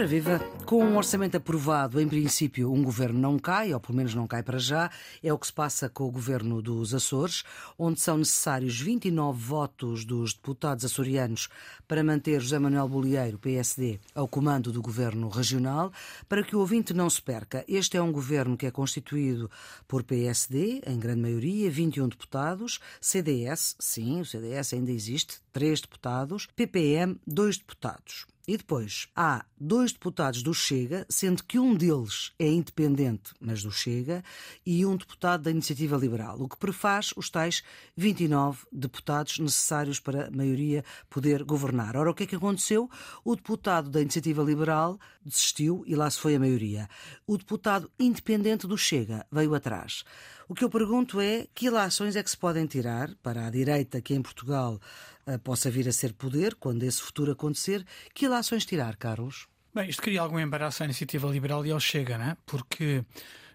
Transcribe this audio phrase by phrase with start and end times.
[0.00, 0.40] Ora viva,
[0.70, 4.40] com um orçamento aprovado, em princípio um governo não cai, ou pelo menos não cai
[4.40, 4.88] para já,
[5.20, 7.42] é o que se passa com o governo dos Açores,
[7.76, 11.48] onde são necessários 29 votos dos deputados açorianos
[11.88, 15.92] para manter José Manuel Bolieiro, PSD, ao comando do governo regional.
[16.28, 19.50] Para que o ouvinte não se perca, este é um governo que é constituído
[19.88, 26.46] por PSD, em grande maioria, 21 deputados, CDS, sim, o CDS ainda existe, 3 deputados,
[26.54, 28.24] PPM, 2 deputados.
[28.50, 33.72] E depois há dois deputados do Chega, sendo que um deles é independente, mas do
[33.72, 34.22] Chega,
[34.64, 37.62] e um deputado da Iniciativa Liberal, o que prefaz os tais
[37.96, 41.96] 29 deputados necessários para a maioria poder governar.
[41.96, 42.88] Ora, o que é que aconteceu?
[43.24, 46.88] O deputado da Iniciativa Liberal desistiu e lá se foi a maioria.
[47.26, 50.04] O deputado independente do Chega veio atrás.
[50.48, 54.00] O que eu pergunto é que ilações é que se podem tirar para a direita
[54.00, 54.80] que em Portugal
[55.26, 59.46] uh, possa vir a ser poder, quando esse futuro acontecer, que ilações tirar, Carlos?
[59.72, 62.36] Bem, isto cria algum embaraço à iniciativa liberal e ao Chega, não é?
[62.44, 63.04] Porque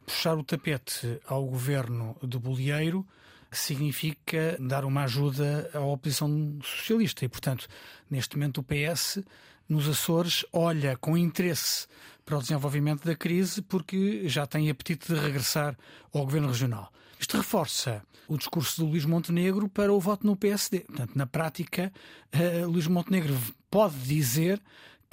[0.05, 3.05] puxar o tapete ao governo de Bolieiro
[3.51, 7.67] significa dar uma ajuda à oposição socialista e, portanto,
[8.09, 9.25] neste momento o PS
[9.67, 11.85] nos Açores olha com interesse
[12.23, 15.77] para o desenvolvimento da crise porque já tem apetite de regressar
[16.13, 16.93] ao governo regional.
[17.19, 20.79] Isto reforça o discurso do Luís Montenegro para o voto no PSD.
[20.79, 21.91] Portanto, na prática,
[22.33, 23.37] uh, Luís Montenegro
[23.69, 24.61] pode dizer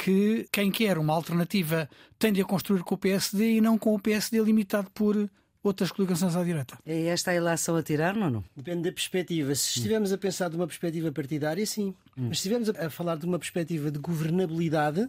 [0.02, 4.00] que quem quer uma alternativa tende a construir com o PSD e não com o
[4.00, 5.30] PSD limitado por
[5.62, 6.76] outras coligações à direita.
[6.84, 8.42] É esta a ilação a tirar, não?
[8.56, 9.54] Depende da perspectiva.
[9.54, 11.94] Se estivermos a pensar de uma perspectiva partidária, sim.
[12.18, 12.26] Hum.
[12.28, 15.08] Mas se estivermos a falar de uma perspectiva de governabilidade,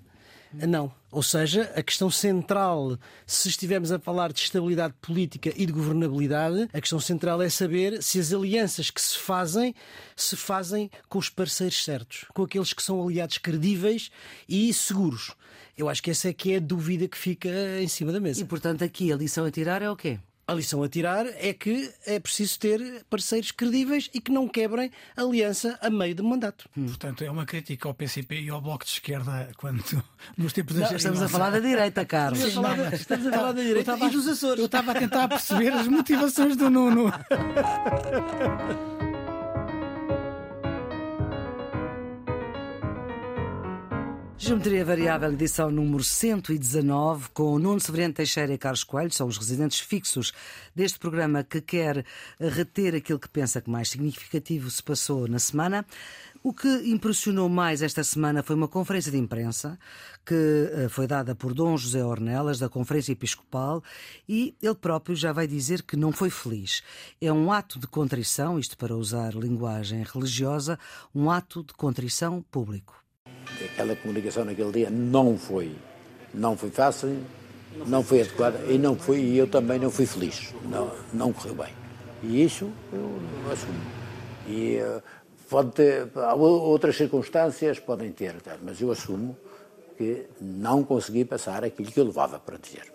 [0.53, 0.91] não.
[1.11, 6.67] Ou seja, a questão central, se estivermos a falar de estabilidade política e de governabilidade,
[6.73, 9.75] a questão central é saber se as alianças que se fazem
[10.15, 14.09] se fazem com os parceiros certos, com aqueles que são aliados credíveis
[14.49, 15.31] e seguros.
[15.77, 17.49] Eu acho que essa é que é a dúvida que fica
[17.79, 18.41] em cima da mesa.
[18.41, 20.19] E portanto aqui a lição a tirar é o quê?
[20.45, 24.91] A lição a tirar é que é preciso ter parceiros credíveis e que não quebrem
[25.15, 26.67] aliança a meio do mandato.
[26.77, 26.87] Hum.
[26.87, 29.81] Portanto, é uma crítica ao PCP e ao Bloco de Esquerda quando
[30.37, 32.39] nos tempos da Estamos a falar da direita, Carlos.
[32.39, 34.59] Sim, não, estamos a falar da direita e dos Açores.
[34.59, 37.11] Eu estava a tentar perceber as motivações do Nuno.
[44.35, 49.79] Geometria Variável, edição número 119, com Nuno Severino Teixeira e Carlos Coelho, são os residentes
[49.79, 50.33] fixos
[50.75, 52.03] deste programa que quer
[52.39, 55.85] reter aquilo que pensa que mais significativo se passou na semana.
[56.43, 59.79] O que impressionou mais esta semana foi uma conferência de imprensa
[60.25, 63.81] que eh, foi dada por Dom José Ornelas, da Conferência Episcopal,
[64.27, 66.83] e ele próprio já vai dizer que não foi feliz.
[67.21, 70.77] É um ato de contrição, isto para usar linguagem religiosa,
[71.15, 73.02] um ato de contrição público
[73.65, 75.71] aquela comunicação naquele dia não foi,
[76.33, 77.17] não foi fácil,
[77.87, 81.55] não foi adequada e não foi e eu também não fui feliz, não, não correu
[81.55, 81.73] bem.
[82.23, 83.19] E isso eu
[83.51, 83.81] assumo.
[84.47, 85.01] E uh,
[85.49, 86.07] pode ter,
[86.37, 89.35] outras circunstâncias podem ter, mas eu assumo
[89.97, 92.91] que não consegui passar aquilo que eu levava para dizer.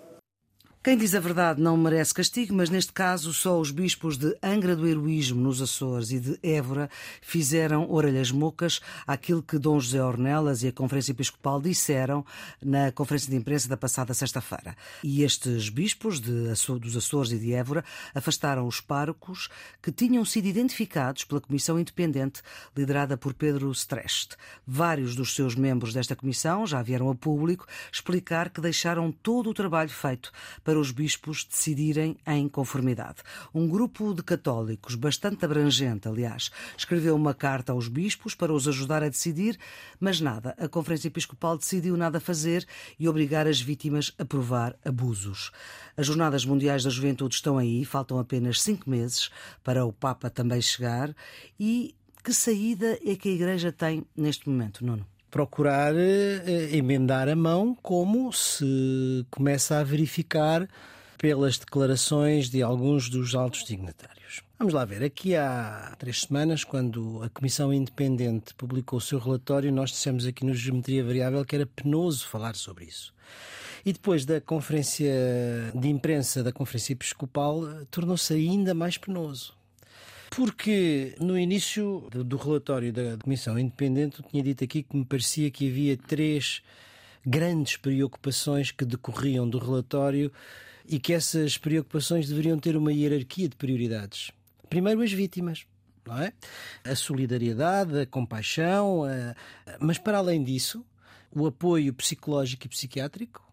[0.88, 4.74] Quem diz a verdade não merece castigo, mas neste caso só os bispos de Angra
[4.74, 6.88] do Heroísmo, nos Açores, e de Évora
[7.20, 12.24] fizeram orelhas mocas àquilo que Dom José Ornelas e a Conferência Episcopal disseram
[12.62, 14.74] na conferência de imprensa da passada sexta-feira.
[15.04, 17.84] E estes bispos de, dos Açores e de Évora
[18.14, 19.50] afastaram os párocos
[19.82, 22.40] que tinham sido identificados pela Comissão Independente
[22.74, 24.36] liderada por Pedro Streste.
[24.66, 29.54] Vários dos seus membros desta comissão já vieram a público explicar que deixaram todo o
[29.54, 30.32] trabalho feito
[30.64, 33.18] para os bispos decidirem em conformidade.
[33.54, 39.02] Um grupo de católicos, bastante abrangente, aliás, escreveu uma carta aos bispos para os ajudar
[39.02, 39.58] a decidir,
[39.98, 40.54] mas nada.
[40.58, 42.66] A Conferência Episcopal decidiu nada fazer
[42.98, 45.50] e obrigar as vítimas a provar abusos.
[45.96, 49.30] As Jornadas Mundiais da Juventude estão aí, faltam apenas cinco meses
[49.62, 51.14] para o Papa também chegar.
[51.58, 55.06] E que saída é que a Igreja tem neste momento, Nuno?
[55.30, 60.68] Procurar eh, emendar a mão, como se começa a verificar
[61.18, 64.42] pelas declarações de alguns dos altos dignatários.
[64.58, 69.72] Vamos lá ver, aqui há três semanas, quando a Comissão Independente publicou o seu relatório,
[69.72, 73.14] nós dissemos aqui no Geometria Variável que era penoso falar sobre isso.
[73.84, 75.12] E depois da conferência
[75.74, 79.57] de imprensa da Conferência Episcopal, tornou-se ainda mais penoso.
[80.30, 85.50] Porque no início do, relatório da Comissão Independente, eu tinha dito aqui que me parecia
[85.50, 86.62] que havia três
[87.26, 90.32] grandes preocupações que decorriam do relatório
[90.86, 94.30] e que essas preocupações deveriam ter uma hierarquia de prioridades.
[94.68, 95.66] Primeiro, as vítimas.
[96.06, 96.32] Não é?
[96.84, 99.34] A solidariedade, a compaixão, a...
[99.78, 100.82] mas para além disso,
[101.30, 103.46] o apoio psicológico e psiquiátrico,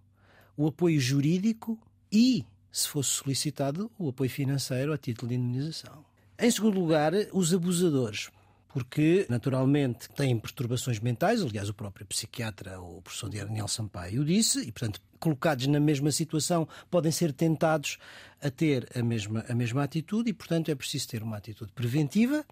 [0.55, 1.77] o apoio jurídico
[2.09, 6.05] e, se fosse solicitado, o apoio financeiro a título de indemnização.
[6.37, 8.29] Em segundo lugar, os abusadores
[8.75, 14.59] porque naturalmente têm perturbações mentais, aliás, o próprio psiquiatra, o professor Daniel Sampaio, o disse,
[14.59, 17.97] e portanto, colocados na mesma situação, podem ser tentados
[18.41, 22.45] a ter a mesma, a mesma atitude e, portanto, é preciso ter uma atitude preventiva,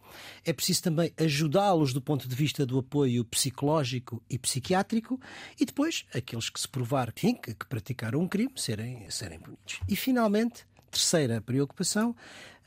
[0.45, 5.19] é preciso também ajudá-los do ponto de vista do apoio psicológico e psiquiátrico.
[5.59, 9.81] E depois aqueles que se provar que, que praticaram um crime serem, serem punidos.
[9.89, 12.15] E, finalmente, terceira preocupação,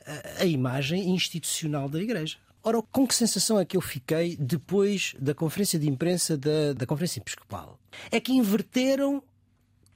[0.07, 2.37] a, a imagem institucional da Igreja.
[2.63, 6.85] Ora, com que sensação é que eu fiquei depois da conferência de imprensa da, da
[6.85, 7.79] Conferência Episcopal?
[8.11, 9.21] É que inverteram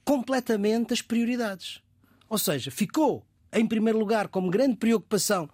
[0.06, 1.82] completamente as prioridades.
[2.30, 5.50] Ou seja, ficou em primeiro lugar como grande preocupação,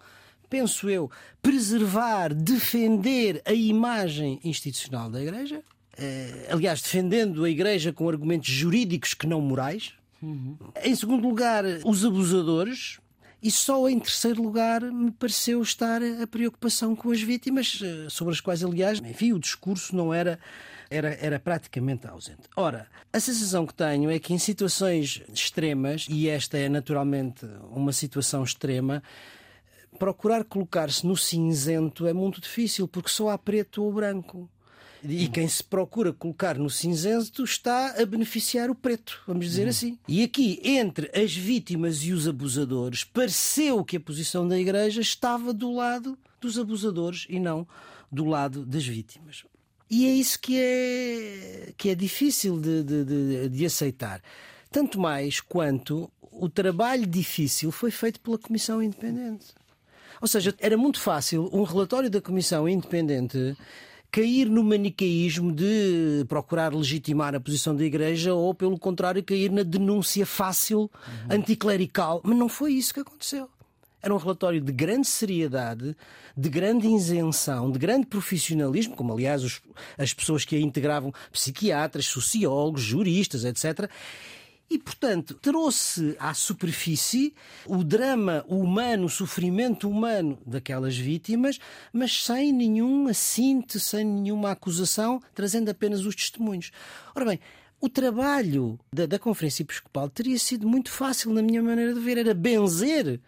[0.50, 1.10] penso eu,
[1.42, 5.64] preservar, defender a imagem institucional da Igreja.
[5.98, 9.94] Eh, aliás, defendendo a Igreja com argumentos jurídicos que não morais.
[10.22, 10.56] Uhum.
[10.84, 13.00] Em segundo lugar, os abusadores,
[13.42, 18.34] e só em terceiro lugar me pareceu estar a preocupação com as vítimas, eh, sobre
[18.34, 20.40] as quais, aliás, enfim, o discurso não era,
[20.90, 22.44] era, era praticamente ausente.
[22.56, 27.94] Ora, a sensação que tenho é que em situações extremas, e esta é naturalmente uma
[27.94, 29.04] situação extrema,
[29.98, 34.50] procurar colocar-se no cinzento é muito difícil, porque só há preto ou branco.
[35.04, 39.70] E quem se procura colocar no cinzento está a beneficiar o preto, vamos dizer uhum.
[39.70, 40.00] assim.
[40.08, 45.54] E aqui, entre as vítimas e os abusadores, pareceu que a posição da Igreja estava
[45.54, 47.68] do lado dos abusadores e não
[48.12, 49.44] do lado das vítimas.
[49.90, 54.22] E é isso que é, que é difícil de, de, de, de aceitar.
[54.70, 59.48] Tanto mais quanto o trabalho difícil foi feito pela Comissão Independente.
[60.22, 63.56] Ou seja, era muito fácil um relatório da Comissão Independente
[64.12, 69.64] cair no manicaísmo de procurar legitimar a posição da Igreja ou, pelo contrário, cair na
[69.64, 71.38] denúncia fácil, uhum.
[71.38, 72.22] anticlerical.
[72.24, 73.50] Mas não foi isso que aconteceu.
[74.02, 75.96] Era um relatório de grande seriedade,
[76.36, 79.60] de grande isenção, de grande profissionalismo, como aliás os,
[79.98, 83.90] as pessoas que a integravam, psiquiatras, sociólogos, juristas, etc.
[84.70, 87.34] E, portanto, trouxe à superfície
[87.66, 91.58] o drama humano, o sofrimento humano daquelas vítimas,
[91.94, 96.72] mas sem nenhum assinte, sem nenhuma acusação, trazendo apenas os testemunhos.
[97.16, 97.40] Ora bem,
[97.80, 102.18] o trabalho da, da Conferência Episcopal teria sido muito fácil, na minha maneira de ver,
[102.18, 103.22] era benzer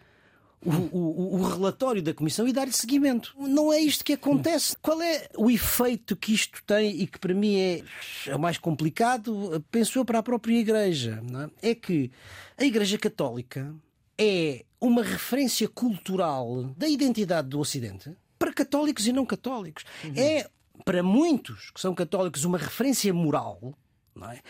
[0.64, 3.34] o, o, o, relatório da Comissão e dar-lhe seguimento.
[3.38, 4.76] Não é isto que acontece.
[4.82, 7.82] Qual é o efeito que isto tem e que para mim é,
[8.26, 11.22] é o mais complicado, penso eu, para a própria Igreja?
[11.62, 11.70] É?
[11.70, 12.10] é que
[12.58, 13.74] a Igreja Católica
[14.18, 19.84] é uma referência cultural da identidade do Ocidente para católicos e não católicos.
[20.04, 20.12] Uhum.
[20.16, 20.48] É,
[20.84, 23.74] para muitos que são católicos, uma referência moral.
[24.14, 24.40] Não é?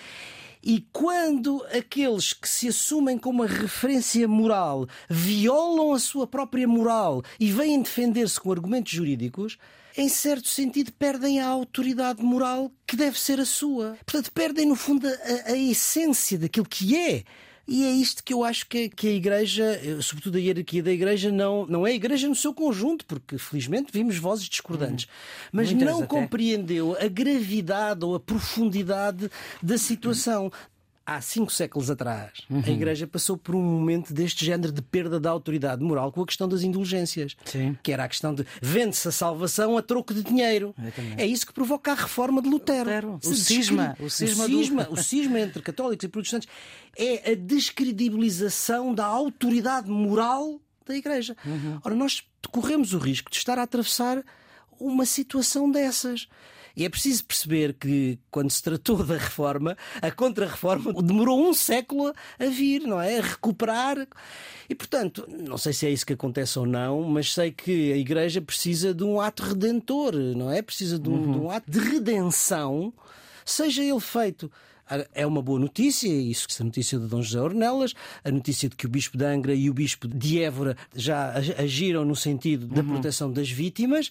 [0.63, 7.23] E quando aqueles que se assumem como a referência moral violam a sua própria moral
[7.39, 9.57] e vêm defender-se com argumentos jurídicos,
[9.97, 13.97] em certo sentido, perdem a autoridade moral que deve ser a sua.
[14.07, 17.25] Portanto, perdem, no fundo, a, a essência daquilo que é
[17.67, 20.91] e é isto que eu acho que, que a Igreja, eh, sobretudo a hierarquia da
[20.91, 25.49] Igreja, não, não é a Igreja no seu conjunto, porque felizmente vimos vozes discordantes, hum.
[25.53, 26.07] mas não até.
[26.07, 29.31] compreendeu a gravidade ou a profundidade
[29.63, 30.51] da situação
[31.05, 32.63] há cinco séculos atrás, uhum.
[32.65, 36.27] a Igreja passou por um momento deste género de perda da autoridade moral com a
[36.27, 37.37] questão das indulgências.
[37.45, 37.77] Sim.
[37.83, 40.75] Que era a questão de vende-se a salvação a troco de dinheiro.
[41.17, 42.81] É isso que provoca a reforma de Lutero.
[42.81, 43.19] Lutero.
[43.25, 43.97] O, cisma.
[43.99, 44.93] O, cisma, o, cisma, do...
[44.93, 46.49] o cisma entre católicos e protestantes
[46.97, 51.37] é a descredibilização da autoridade moral da Igreja.
[51.45, 51.81] Uhum.
[51.85, 54.23] Ora, nós corremos o risco de estar a atravessar
[54.79, 56.29] uma situação dessas.
[56.77, 62.13] E é preciso perceber que, quando se tratou da reforma, a contra-reforma demorou um século
[62.39, 63.19] a vir, não é?
[63.19, 64.07] A recuperar.
[64.69, 67.97] E, portanto, não sei se é isso que acontece ou não, mas sei que a
[67.97, 70.63] Igreja precisa de um ato redentor, não é?
[70.63, 71.33] Precisa de um, uhum.
[71.33, 72.93] de um ato de redenção,
[73.45, 74.51] seja ele feito
[75.15, 77.95] é uma boa notícia, isso, essa notícia de Dom José Ornelas,
[78.25, 82.05] a notícia de que o Bispo de Angra e o Bispo de Évora já agiram
[82.05, 82.89] no sentido da uhum.
[82.89, 84.11] proteção das vítimas,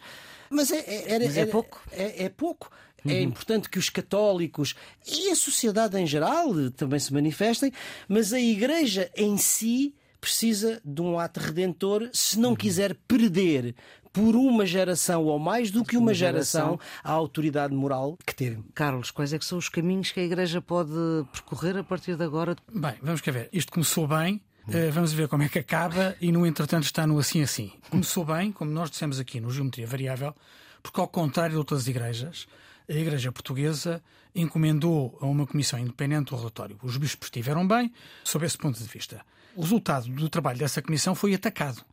[0.50, 1.82] mas é, é, mas é pouco.
[1.92, 2.72] É, é pouco.
[3.06, 3.16] É uhum.
[3.16, 4.76] É importante que os católicos
[5.08, 7.72] e a sociedade em geral também se manifestem,
[8.08, 12.56] mas a Igreja em si precisa de um ato redentor se não uhum.
[12.56, 13.74] quiser perder
[14.12, 18.64] por uma geração ou mais do que uma, geração, geração a autoridade moral que teve.
[18.74, 20.92] Carlos, quais é que são os caminhos que a Igreja pode
[21.32, 22.56] percorrer a partir de agora?
[22.74, 23.50] Bem, vamos cá ver.
[23.52, 27.18] Isto começou bem, Uh, vamos ver como é que acaba e no entretanto está no
[27.18, 27.72] assim assim.
[27.90, 30.36] Começou bem, como nós dissemos aqui no Geometria Variável,
[30.84, 32.46] porque ao contrário de outras igrejas,
[32.88, 34.00] a Igreja Portuguesa
[34.36, 36.78] encomendou a uma comissão independente o relatório.
[36.84, 37.92] Os bispos estiveram bem,
[38.24, 39.26] sob esse ponto de vista.
[39.56, 41.84] O resultado do trabalho dessa comissão foi atacado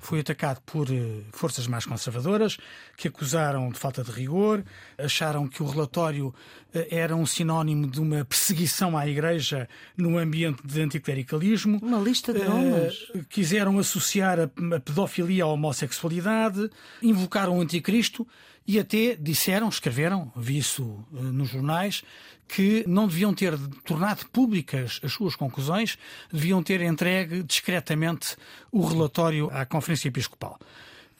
[0.00, 2.56] foi atacado por eh, forças mais conservadoras
[2.96, 4.64] que acusaram de falta de rigor,
[4.98, 6.34] acharam que o relatório
[6.74, 11.78] eh, era um sinónimo de uma perseguição à Igreja no ambiente de anticlericalismo.
[11.82, 13.08] Uma lista de nomes.
[13.14, 14.48] Uh, quiseram associar a
[14.80, 16.70] pedofilia à homossexualidade,
[17.02, 18.26] invocaram o anticristo
[18.66, 22.02] e até disseram, escreveram, vi isso uh, nos jornais,
[22.48, 25.98] que não deviam ter tornado públicas as suas conclusões,
[26.32, 28.36] deviam ter entregue discretamente
[28.70, 30.58] o relatório à Conferência Episcopal.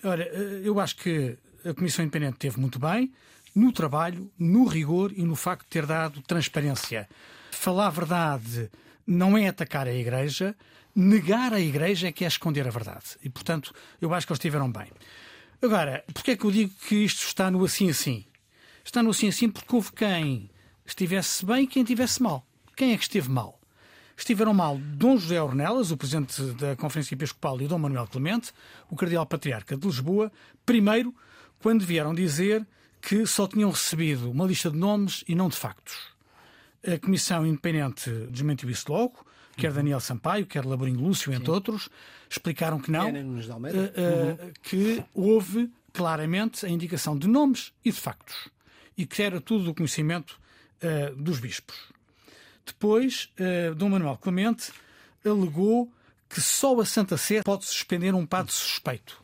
[0.03, 3.12] Ora, uh, eu acho que a Comissão Independente teve muito bem
[3.55, 7.09] no trabalho, no rigor e no facto de ter dado transparência.
[7.50, 8.71] Falar a verdade
[9.07, 10.55] não é atacar a Igreja,
[10.95, 13.17] negar a Igreja é que é esconder a verdade.
[13.23, 14.88] E, portanto, eu acho que eles estiveram bem.
[15.62, 18.25] Agora, porquê é que eu digo que isto está no assim assim?
[18.84, 20.50] Está no assim assim porque houve quem
[20.84, 22.46] estivesse bem e quem estivesse mal.
[22.76, 23.58] Quem é que esteve mal?
[24.16, 28.52] Estiveram mal Dom José Ornelas, o presidente da Conferência Episcopal, e Dom Manuel Clemente,
[28.90, 30.32] o cardeal patriarca de Lisboa,
[30.64, 31.14] primeiro,
[31.58, 32.66] quando vieram dizer
[33.00, 36.14] que só tinham recebido uma lista de nomes e não de factos.
[36.86, 41.52] A Comissão Independente desmentiu isso logo, quer Daniel Sampaio, quer Laborinho Lúcio, entre Sim.
[41.52, 41.88] outros,
[42.28, 48.48] explicaram que não, uh, que houve claramente a indicação de nomes e de factos,
[48.96, 50.38] e que era tudo do conhecimento
[50.82, 51.76] uh, dos bispos.
[52.66, 53.32] Depois,
[53.76, 54.72] Dom Manuel Clemente
[55.25, 55.88] alegou
[56.28, 59.22] que só a Santa Sé pode suspender um padre suspeito.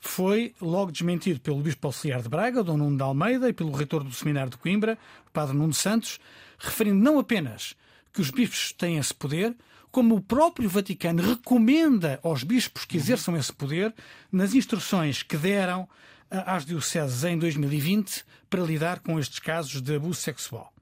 [0.00, 4.02] Foi logo desmentido pelo Bispo Auxiliar de Braga, Dom Nuno de Almeida, e pelo reitor
[4.02, 6.18] do Seminário de Coimbra, o Padre Nuno Santos,
[6.58, 7.76] referindo não apenas
[8.14, 9.54] que os bispos têm esse poder,
[9.90, 13.92] como o próprio Vaticano recomenda aos bispos que exerçam esse poder
[14.30, 15.88] nas instruções que deram
[16.30, 20.72] às dioceses em 2020 para lidar com estes casos de abuso sexual.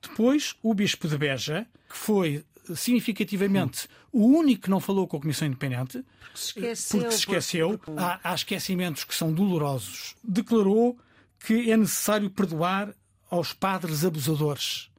[0.00, 5.20] Depois, o bispo de Beja, que foi significativamente o único que não falou com a
[5.20, 7.80] Comissão Independente, porque se esqueceu, porque se esqueceu.
[7.96, 10.96] Há, há esquecimentos que são dolorosos, declarou
[11.40, 12.94] que é necessário perdoar
[13.28, 14.89] aos padres abusadores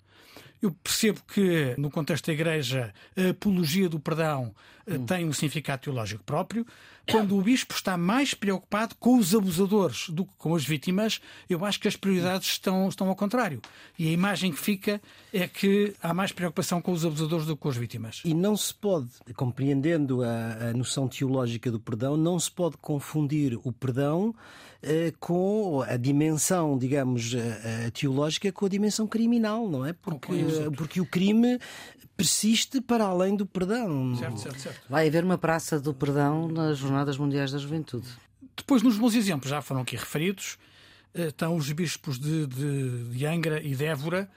[0.62, 4.53] eu percebo que, no contexto da Igreja, a apologia do perdão
[4.98, 5.05] hum.
[5.05, 6.65] tem um significado teológico próprio.
[7.10, 11.19] Quando o bispo está mais preocupado com os abusadores do que com as vítimas,
[11.50, 13.60] eu acho que as prioridades estão, estão ao contrário.
[13.98, 15.01] E a imagem que fica
[15.33, 18.21] é que há mais preocupação com os abusadores do que com as vítimas.
[18.24, 23.60] E não se pode, compreendendo a, a noção teológica do perdão, não se pode confundir
[23.63, 24.33] o perdão
[24.83, 29.93] eh, com a dimensão, digamos, eh, eh, teológica com a dimensão criminal, não é?
[29.93, 30.33] Porque,
[30.75, 31.60] porque o crime
[32.17, 34.15] persiste para além do perdão.
[34.15, 34.80] Certo, certo, certo.
[34.89, 38.07] Vai haver uma praça do perdão nas Jornadas Mundiais da Juventude.
[38.55, 40.57] Depois, nos bons exemplos, já foram aqui referidos,
[41.13, 44.29] estão os bispos de, de, de Angra e de Évora,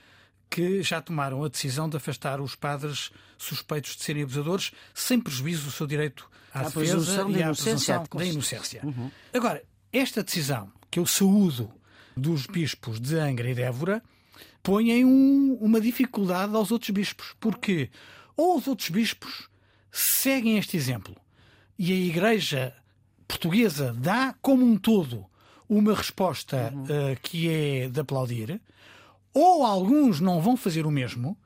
[0.49, 5.65] que já tomaram a decisão de afastar os padres suspeitos de serem abusadores, sem prejuízo
[5.65, 8.81] do seu direito à a defesa e à presunção da inocência.
[8.85, 9.11] Uhum.
[9.33, 11.71] Agora, esta decisão, que eu saúdo
[12.17, 14.03] dos bispos de Angra e de Évora,
[14.63, 17.91] põe um, uma dificuldade aos outros bispos, porque
[18.37, 19.49] ou os outros bispos
[19.97, 21.15] seguem este exemplo
[21.79, 22.75] e a Igreja
[23.29, 25.25] portuguesa dá como um todo
[25.69, 26.83] uma resposta uhum.
[26.83, 28.61] uh, que é de aplaudir,
[29.33, 31.37] ou alguns não vão fazer o mesmo,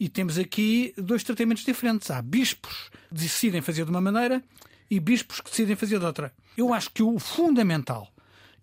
[0.00, 2.10] e temos aqui dois tratamentos diferentes.
[2.10, 4.42] Há bispos que decidem fazer de uma maneira
[4.90, 6.32] e bispos que decidem fazer de outra.
[6.56, 8.12] Eu acho que o fundamental,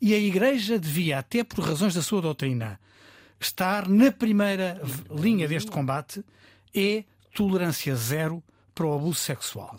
[0.01, 2.79] e a Igreja devia, até por razões da sua doutrina,
[3.39, 6.23] estar na primeira linha deste combate,
[6.73, 8.43] é tolerância zero
[8.75, 9.75] para o abuso sexual.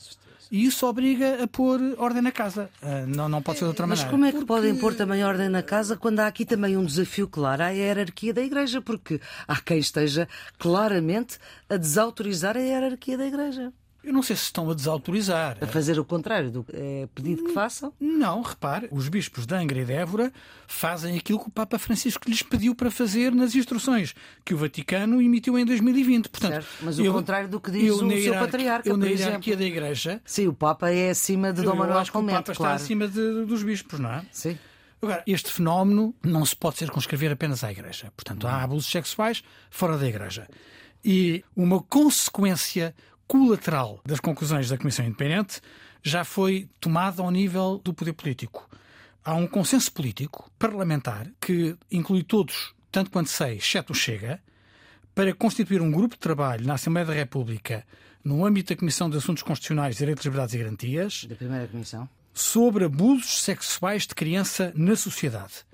[0.50, 2.70] E isso obriga a pôr ordem na casa.
[2.80, 4.04] Ah, não, não pode ser de outra maneira.
[4.04, 4.46] Mas como é que Porque...
[4.46, 8.32] podem pôr também ordem na casa quando há aqui também um desafio claro à hierarquia
[8.32, 8.80] da Igreja?
[8.80, 11.38] Porque há quem esteja claramente
[11.68, 13.72] a desautorizar a hierarquia da Igreja.
[14.06, 15.58] Eu não sei se estão a desautorizar.
[15.60, 17.92] A fazer o contrário do é pedido que façam?
[17.98, 20.32] Não, repare, os bispos de Angra e de Évora
[20.68, 25.20] fazem aquilo que o Papa Francisco lhes pediu para fazer nas instruções que o Vaticano
[25.20, 26.28] emitiu em 2020.
[26.28, 29.56] Portanto, certo, mas o eu, contrário do que diz o seu patriarca, eu, na hierarquia
[29.56, 30.20] da Igreja...
[30.24, 32.52] Sim, o Papa é acima de Dom Manuel que o Papa claro.
[32.52, 34.22] está acima de, dos bispos, não é?
[34.30, 34.56] Sim.
[35.02, 38.12] Agora, este fenómeno não se pode circunscrever apenas à Igreja.
[38.16, 40.46] Portanto, há abusos sexuais fora da Igreja.
[41.04, 42.94] E uma consequência
[43.26, 45.60] colateral das conclusões da Comissão Independente
[46.02, 48.68] já foi tomada ao nível do poder político.
[49.24, 54.40] Há um consenso político parlamentar que inclui todos, tanto quanto sei, exceto o Chega,
[55.14, 57.84] para constituir um grupo de trabalho na Assembleia da República,
[58.22, 62.84] no âmbito da Comissão de Assuntos Constitucionais, Direitos, Liberdades e Garantias, da primeira comissão, sobre
[62.84, 65.64] abusos sexuais de criança na sociedade.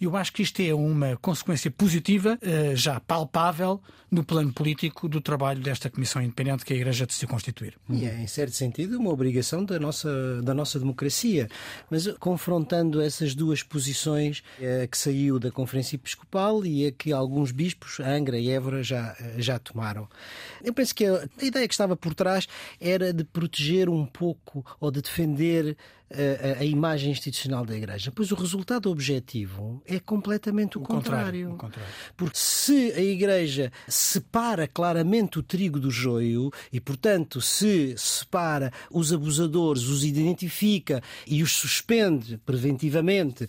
[0.00, 5.20] Eu acho que isto é uma consequência positiva, eh, já palpável, no plano político do
[5.20, 7.74] trabalho desta Comissão Independente que a Igreja decidiu constituir.
[7.90, 11.48] E é, em certo sentido, uma obrigação da nossa, da nossa democracia.
[11.90, 17.52] Mas confrontando essas duas posições, a que saiu da Conferência Episcopal e a que alguns
[17.52, 20.08] bispos, Angra e Évora, já, já tomaram.
[20.64, 22.48] Eu penso que a, a ideia que estava por trás
[22.80, 25.76] era de proteger um pouco ou de defender
[26.10, 31.50] a, a, imagem institucional da Igreja, pois o resultado objetivo é completamente o, o contrário.
[31.50, 31.54] contrário.
[31.54, 31.92] O contrário.
[32.16, 39.12] Porque se a Igreja separa claramente o trigo do joio e, portanto, se separa os
[39.12, 43.48] abusadores, os identifica e os suspende preventivamente,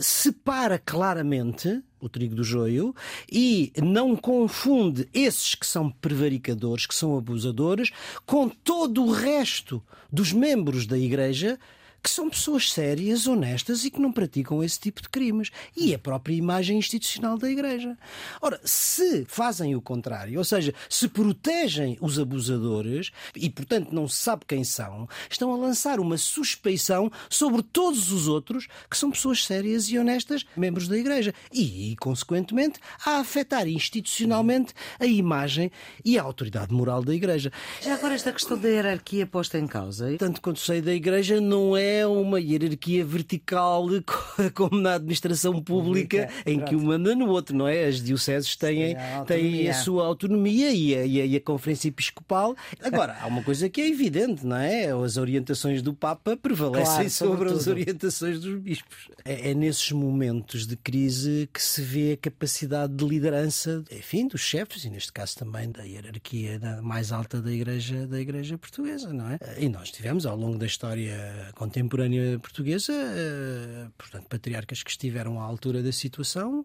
[0.00, 2.92] separa claramente o trigo do joio
[3.30, 7.90] e não confunde esses que são prevaricadores, que são abusadores,
[8.26, 9.80] com todo o resto
[10.10, 11.58] dos membros da Igreja
[12.02, 15.50] que são pessoas sérias, honestas e que não praticam esse tipo de crimes.
[15.76, 17.96] E a própria imagem institucional da Igreja.
[18.40, 24.16] Ora, se fazem o contrário, ou seja, se protegem os abusadores e, portanto, não se
[24.16, 29.44] sabe quem são, estão a lançar uma suspeição sobre todos os outros que são pessoas
[29.44, 31.32] sérias e honestas, membros da Igreja.
[31.52, 35.70] E, consequentemente, a afetar institucionalmente a imagem
[36.04, 37.52] e a autoridade moral da Igreja.
[37.80, 40.16] Já agora, esta questão da hierarquia posta em causa.
[40.18, 43.86] Tanto quanto sei da Igreja, não é é uma hierarquia vertical
[44.54, 47.86] como na administração pública, em que um manda no outro, não é?
[47.86, 51.40] As dioceses têm, Sim, a, têm a sua autonomia e a, e, a, e a,
[51.40, 52.56] Conferência Episcopal.
[52.82, 54.90] Agora, há uma coisa que é evidente, não é?
[54.90, 59.10] As orientações do Papa prevalecem claro, sobre as orientações dos bispos.
[59.24, 64.40] É, é nesses momentos de crise que se vê a capacidade de liderança, enfim, dos
[64.40, 69.30] chefes e neste caso também da hierarquia mais alta da Igreja, da igreja Portuguesa, não
[69.30, 69.38] é?
[69.58, 75.40] E nós tivemos ao longo da história contemporânea contemporânea portuguesa, eh, portanto, patriarcas que estiveram
[75.40, 76.64] à altura da situação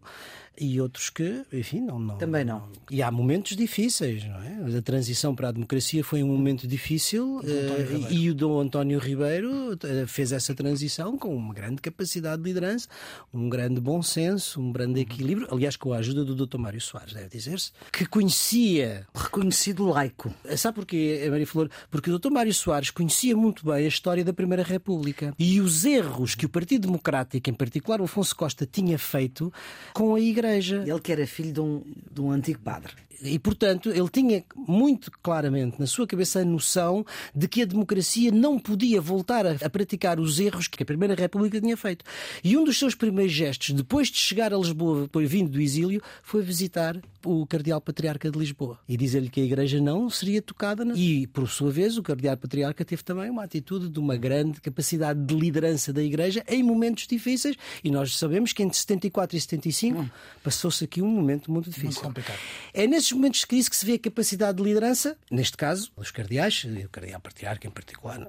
[0.60, 2.18] e outros que, enfim, não, não.
[2.18, 2.68] Também não.
[2.90, 4.78] E há momentos difíceis, não é?
[4.78, 9.78] A transição para a democracia foi um momento difícil uh, e o Dom António Ribeiro
[9.84, 12.88] eh, fez essa transição com uma grande capacidade de liderança,
[13.32, 15.48] um grande bom senso, um grande equilíbrio.
[15.52, 16.58] Aliás, com a ajuda do Dr.
[16.58, 19.06] Mário Soares, deve dizer-se, que conhecia.
[19.14, 20.34] Reconhecido laico.
[20.58, 21.70] Sabe porquê, Maria Flor?
[21.92, 22.30] Porque o Dr.
[22.32, 25.07] Mário Soares conhecia muito bem a história da Primeira República
[25.38, 29.52] e os erros que o Partido Democrático, em particular o Afonso Costa, tinha feito
[29.94, 30.84] com a Igreja igreja.
[30.86, 32.94] Ele que era filho de um, de um antigo padre.
[33.22, 38.32] E, portanto, ele tinha muito claramente na sua cabeça a noção de que a democracia
[38.32, 42.06] não podia voltar a, a, praticar os erros que a Primeira República tinha feito.
[42.44, 46.02] E um dos seus primeiros gestos, depois de chegar a Lisboa, depois vindo do exílio,
[46.22, 50.86] foi visitar o Cardeal Patriarca de Lisboa e dizer-lhe que a Igreja não seria tocada.
[50.86, 50.94] Na...
[50.96, 55.20] E, por sua vez, o Cardeal Patriarca teve também uma atitude de uma grande capacidade
[55.20, 57.56] de liderança da Igreja em momentos difíceis.
[57.84, 60.10] E nós sabemos que entre 74 e 75 hum.
[60.44, 61.88] passou-se aqui um momento muito difícil.
[61.88, 62.40] Muito complicado.
[62.74, 65.92] É nesse nesses momentos de crise que se vê a capacidade de liderança, neste caso,
[65.96, 68.28] os cardeais, o cardeal patriarca em particular.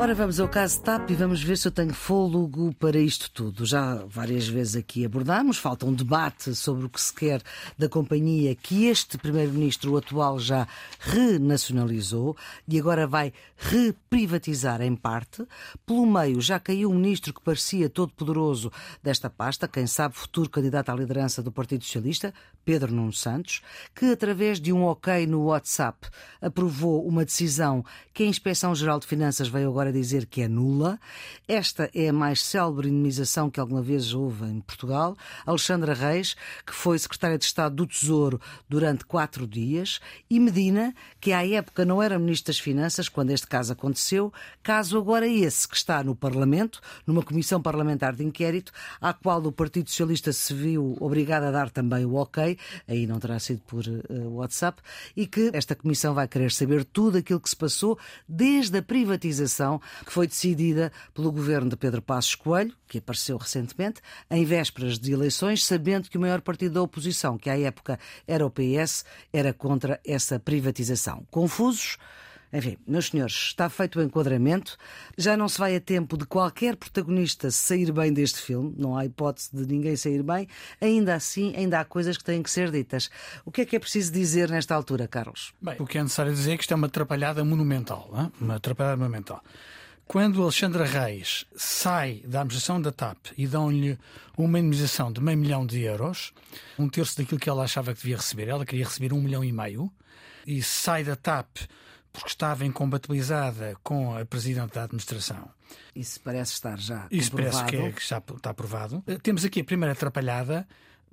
[0.00, 3.66] Ora, vamos ao caso TAP e vamos ver se eu tenho fôlego para isto tudo.
[3.66, 7.42] Já várias vezes aqui abordámos, falta um debate sobre o que se quer
[7.76, 10.68] da companhia que este Primeiro-Ministro atual já
[11.00, 12.36] renacionalizou
[12.68, 15.44] e agora vai reprivatizar em parte.
[15.84, 18.70] Pelo meio já caiu um ministro que parecia todo poderoso
[19.02, 22.32] desta pasta, quem sabe futuro candidato à liderança do Partido Socialista,
[22.68, 23.62] Pedro Nuno Santos,
[23.94, 26.06] que através de um ok no WhatsApp
[26.38, 31.00] aprovou uma decisão que a Inspeção-Geral de Finanças veio agora dizer que é nula.
[31.48, 35.16] Esta é a mais célebre indemnização que alguma vez houve em Portugal.
[35.46, 41.32] Alexandra Reis, que foi secretária de Estado do Tesouro durante quatro dias, e Medina, que
[41.32, 44.30] à época não era Ministro das Finanças, quando este caso aconteceu,
[44.62, 49.52] caso agora esse que está no Parlamento, numa comissão parlamentar de inquérito, à qual o
[49.52, 53.84] Partido Socialista se viu obrigado a dar também o ok, aí não terá sido por
[53.86, 54.80] uh, WhatsApp,
[55.16, 59.80] e que esta comissão vai querer saber tudo aquilo que se passou desde a privatização
[60.04, 65.12] que foi decidida pelo governo de Pedro Passos Coelho, que apareceu recentemente, em vésperas de
[65.12, 69.52] eleições, sabendo que o maior partido da oposição, que à época era o PS, era
[69.52, 71.26] contra essa privatização.
[71.30, 71.98] Confusos?
[72.52, 74.76] Enfim, meus senhores, está feito o enquadramento.
[75.16, 78.74] Já não se vai a tempo de qualquer protagonista sair bem deste filme.
[78.76, 80.48] Não há hipótese de ninguém sair bem.
[80.80, 83.10] Ainda assim, ainda há coisas que têm que ser ditas.
[83.44, 85.52] O que é que é preciso dizer nesta altura, Carlos?
[85.60, 88.10] Bem, o que é necessário dizer é que isto é uma atrapalhada monumental.
[88.40, 89.42] Uma atrapalhada monumental.
[90.06, 93.98] Quando Alexandra Reis sai da administração da TAP e dão-lhe
[94.38, 96.32] uma indemnização de meio milhão de euros,
[96.78, 99.52] um terço daquilo que ela achava que devia receber, ela queria receber um milhão e
[99.52, 99.92] meio,
[100.46, 101.58] e sai da TAP
[102.12, 105.48] porque estava incompatibilizada com a Presidente da Administração.
[105.94, 107.56] Isso parece estar já Isso comprovado.
[107.66, 109.02] parece que, é, que já está aprovado.
[109.06, 110.66] Eh, Temos aqui a primeira atrapalhada,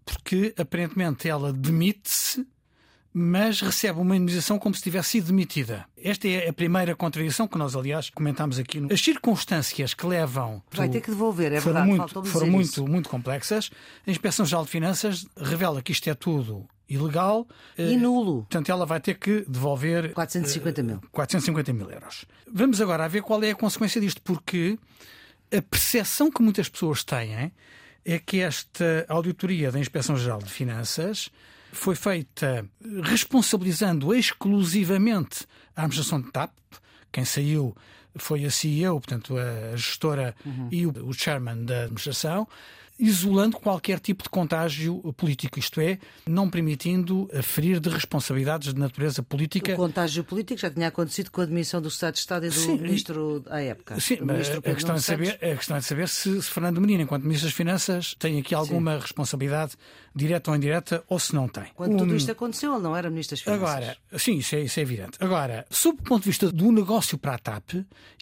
[0.05, 2.45] porque aparentemente ela demite-se,
[3.13, 5.85] mas recebe uma indemnização como se tivesse sido demitida.
[5.97, 8.85] Esta é a primeira contradição que nós, aliás, comentámos aqui.
[8.91, 10.61] As circunstâncias que levam.
[10.71, 13.69] Vai ter que devolver, é foram verdade, muito, foram muito, muito complexas.
[14.05, 17.47] A Inspeção Geral de Finanças revela que isto é tudo ilegal.
[17.77, 18.41] eh, E nulo.
[18.43, 21.01] Portanto, ela vai ter que devolver 450 mil.
[21.11, 22.25] 450 mil euros.
[22.51, 24.77] Vamos agora a ver qual é a consequência disto, porque
[25.55, 27.51] a percepção que muitas pessoas têm
[28.03, 31.29] é que esta auditoria da Inspeção Geral de Finanças
[31.71, 32.65] foi feita
[33.03, 35.45] responsabilizando exclusivamente
[35.75, 36.51] a administração de TAP.
[37.11, 37.75] Quem saiu
[38.17, 40.35] foi a CEO, portanto, a gestora
[40.71, 42.47] e o, o chairman da administração,
[42.97, 49.21] isolando qualquer tipo de contágio político, isto é, não permitindo ferir de responsabilidades de natureza
[49.21, 49.73] política.
[49.73, 52.55] O contágio político já tinha acontecido com a admissão do Secretário de Estado e do
[52.55, 53.99] Sim, Ministro à época.
[53.99, 57.03] Sim, mas a questão, é saber, a questão é de saber se, se Fernando Menino,
[57.03, 59.73] enquanto Ministro das Finanças, tem aqui alguma responsabilidade
[60.15, 61.65] direta ou indireta ou se não tem.
[61.75, 63.63] Quando tudo Um- isto aconteceu, ele não era Ministro das Finanças.
[63.69, 65.17] Agora, sim, isso é, isso é evidente.
[65.19, 67.73] Agora, sob o ponto de vista do negócio para a TAP,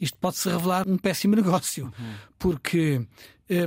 [0.01, 1.93] isto pode-se revelar um péssimo negócio,
[2.39, 3.05] porque eh,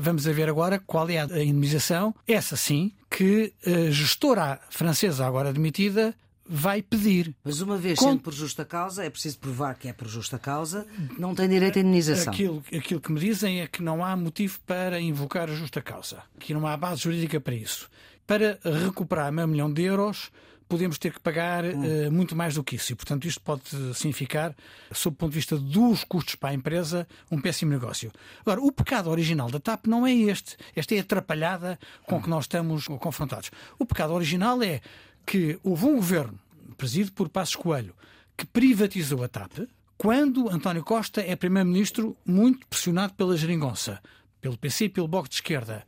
[0.00, 5.26] vamos a ver agora qual é a a indemnização, essa sim, que a gestora francesa
[5.26, 6.14] agora admitida
[6.48, 7.34] vai pedir.
[7.44, 10.38] Mas uma vez Com- sendo por justa causa, é preciso provar que é por justa
[10.38, 10.86] causa,
[11.18, 12.32] não tem direito à indenização.
[12.32, 16.22] Aquilo, aquilo que me dizem é que não há motivo para invocar a justa causa,
[16.38, 17.88] que não há base jurídica para isso.
[18.26, 20.30] Para recuperar meio milhão de euros,
[20.68, 22.92] podemos ter que pagar eh, muito mais do que isso.
[22.92, 23.62] E, portanto, isto pode
[23.94, 24.54] significar,
[24.92, 28.10] sob o ponto de vista dos custos para a empresa, um péssimo negócio.
[28.40, 30.56] Agora, o pecado original da TAP não é este.
[30.74, 33.50] Esta é a atrapalhada com que nós estamos confrontados.
[33.78, 34.80] O pecado original é
[35.24, 36.38] que houve um governo,
[36.76, 37.94] presidido por Passos Coelho,
[38.36, 44.00] que privatizou a TAP, quando António Costa é primeiro-ministro muito pressionado pela geringonça,
[44.40, 45.84] pelo PC e pelo Bloco de Esquerda.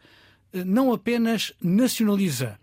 [0.52, 2.58] Eh, Não apenas nacionaliza,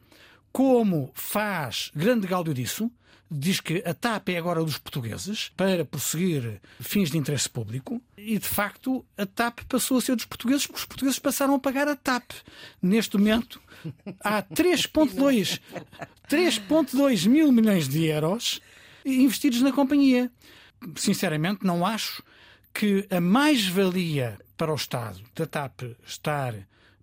[0.55, 2.89] como faz grande gáudio disso,
[3.29, 8.39] diz que a TAP é agora dos portugueses para prosseguir fins de interesse público e,
[8.39, 11.89] de facto, a TAP passou a ser dos portugueses porque os portugueses passaram a pagar
[11.89, 12.31] a TAP.
[12.81, 13.61] Neste momento,
[14.23, 15.59] há 3,2
[16.29, 18.61] 3,2 mil milhões de euros
[19.05, 20.31] investidos na companhia.
[20.95, 22.23] Sinceramente, não acho
[22.73, 26.55] que a mais-valia para o Estado da TAP estar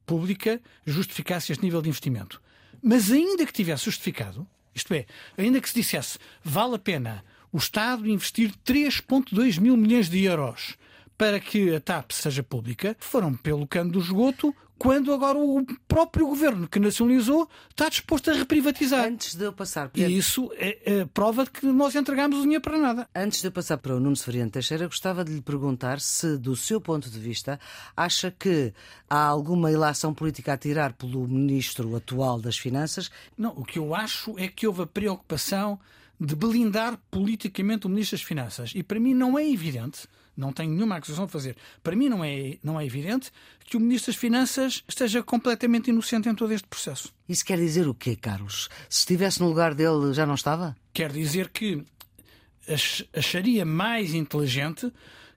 [0.06, 2.40] pública justificasse este nível de investimento.
[2.82, 5.06] Mas ainda que tivesse justificado, isto é,
[5.38, 10.76] ainda que se dissesse vale a pena o Estado investir 3,2 mil milhões de euros
[11.16, 16.26] para que a TAP seja pública, foram pelo cano do esgoto, quando agora o próprio
[16.26, 19.06] governo que nacionalizou está disposto a reprivatizar.
[19.06, 22.60] Antes de eu passar, E isso é, é prova de que nós entregamos o dinheiro
[22.60, 23.08] para nada.
[23.14, 26.56] antes de eu passar para o Nuno Severiano Teixeira, gostava de lhe perguntar se, do
[26.56, 27.60] seu ponto de vista,
[27.96, 28.74] acha que
[29.08, 33.94] há alguma ilação política a tirar pelo ministro atual das Finanças Não, o que eu
[33.94, 35.78] acho é que houve a preocupação
[36.18, 38.72] de blindar politicamente o Ministro das Finanças.
[38.74, 42.24] E para mim não é evidente, não tenho nenhuma acusação a fazer, para mim não
[42.24, 43.30] é, não é evidente
[43.66, 47.12] que o Ministro das Finanças esteja completamente inocente em todo este processo.
[47.28, 48.68] Isso quer dizer o quê, Carlos?
[48.88, 50.76] Se estivesse no lugar dele, já não estava?
[50.92, 51.84] Quer dizer que
[52.68, 54.92] ach- acharia mais inteligente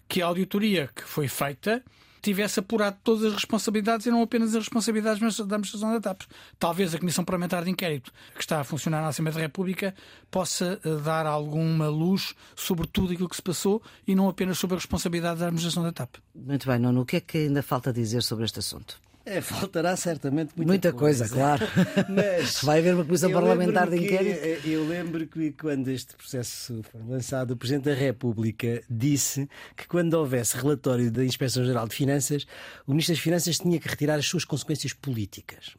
[0.07, 1.83] que a auditoria que foi feita
[2.25, 6.23] tivesse apurado todas as responsabilidades e não apenas as responsabilidades da administração da TAP.
[6.57, 9.93] Talvez a Comissão Parlamentar de Inquérito, que está a funcionar na Assembleia da República,
[10.31, 14.75] possa eh, dar alguma luz sobre tudo aquilo que se passou e não apenas sobre
[14.75, 16.15] a responsabilidade da administração da TAP.
[16.33, 18.99] Muito bem, Nuno, o que é que ainda falta dizer sobre este assunto?
[19.25, 21.65] É, faltará certamente muita, Muita coisa, claro.
[22.07, 24.67] Mas Vai haver uma comissão parlamentar de lembro-me que- inquérito.
[24.67, 30.13] Eu lembro que quando este processo foi lançado, o Presidente da República disse que quando
[30.13, 32.45] houvesse relatório da Inspeção-Geral de Finanças,
[32.85, 35.75] o Ministro das Finanças tinha que retirar as suas consequências políticas.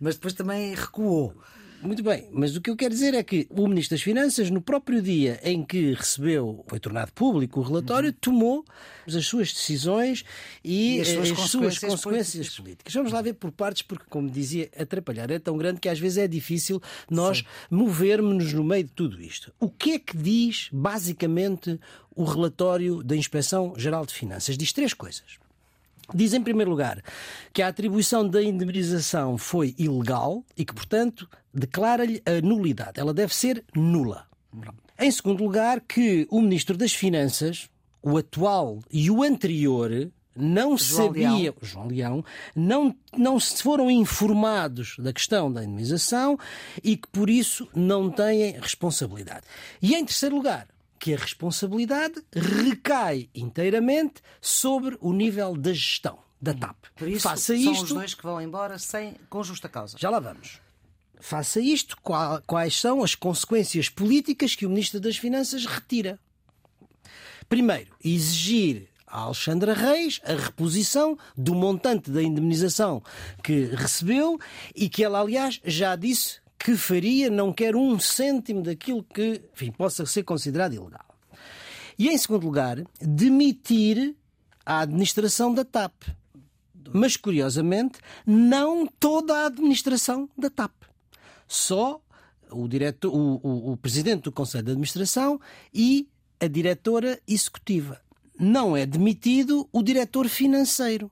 [0.00, 1.34] Mas depois também recuou.
[1.84, 4.62] Muito bem, mas o que eu quero dizer é que o Ministro das Finanças, no
[4.62, 8.64] próprio dia em que recebeu, foi tornado público o relatório, tomou
[9.06, 10.24] as suas decisões
[10.64, 12.56] e, E as suas eh, consequências consequências políticas.
[12.56, 12.94] políticas.
[12.94, 16.16] Vamos lá ver por partes, porque, como dizia, atrapalhar é tão grande que às vezes
[16.16, 19.52] é difícil nós movermos-nos no meio de tudo isto.
[19.60, 21.78] O que é que diz, basicamente,
[22.16, 24.56] o relatório da Inspeção Geral de Finanças?
[24.56, 25.38] Diz três coisas.
[26.14, 27.02] Diz, em primeiro lugar,
[27.52, 33.00] que a atribuição da indemnização foi ilegal e que, portanto, declara-lhe a nulidade.
[33.00, 34.26] Ela deve ser nula.
[34.98, 37.68] Em segundo lugar, que o Ministro das Finanças,
[38.02, 41.54] o atual e o anterior, não João sabiam, Leão.
[41.62, 46.38] João Leão, não, não se foram informados da questão da indemnização
[46.82, 49.42] e que, por isso, não têm responsabilidade.
[49.80, 50.66] E, em terceiro lugar,
[50.98, 56.76] que a responsabilidade recai inteiramente sobre o nível da gestão da TAP.
[56.96, 57.84] Por isso, Faça são isto.
[57.84, 59.96] os dois que vão embora sem, com justa causa.
[59.98, 60.60] Já lá vamos.
[61.26, 66.18] Faça isto, qua- quais são as consequências políticas que o Ministro das Finanças retira?
[67.48, 73.02] Primeiro, exigir a Alexandra Reis a reposição do montante da indemnização
[73.42, 74.38] que recebeu
[74.74, 79.70] e que ela, aliás, já disse que faria, não quer um cêntimo daquilo que enfim,
[79.70, 81.06] possa ser considerado ilegal.
[81.98, 84.14] E, em segundo lugar, demitir
[84.66, 86.02] a administração da TAP.
[86.92, 90.72] Mas, curiosamente, não toda a administração da TAP.
[91.46, 92.00] Só
[92.50, 95.40] o, diretor, o, o- o presidente do Conselho de Administração
[95.72, 96.08] e
[96.40, 98.00] a diretora executiva.
[98.38, 101.10] Não é demitido o diretor financeiro.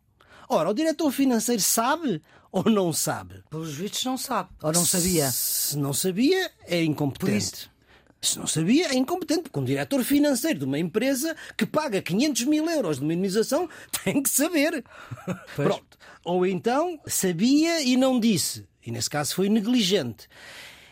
[0.49, 3.43] Ora, o diretor financeiro sabe ou não sabe?
[3.49, 4.51] Pelos vistos não sabe.
[4.63, 5.31] Ou não sabia.
[5.31, 7.71] Se não sabia, é incompetente.
[8.21, 12.45] Se não sabia, é incompetente, porque um diretor financeiro de uma empresa que paga 500
[12.45, 13.69] mil euros de minimização
[14.05, 14.85] tem que saber.
[15.57, 15.99] Pronto.
[16.25, 18.67] Ou então sabia e não disse.
[18.85, 20.29] E nesse caso foi negligente.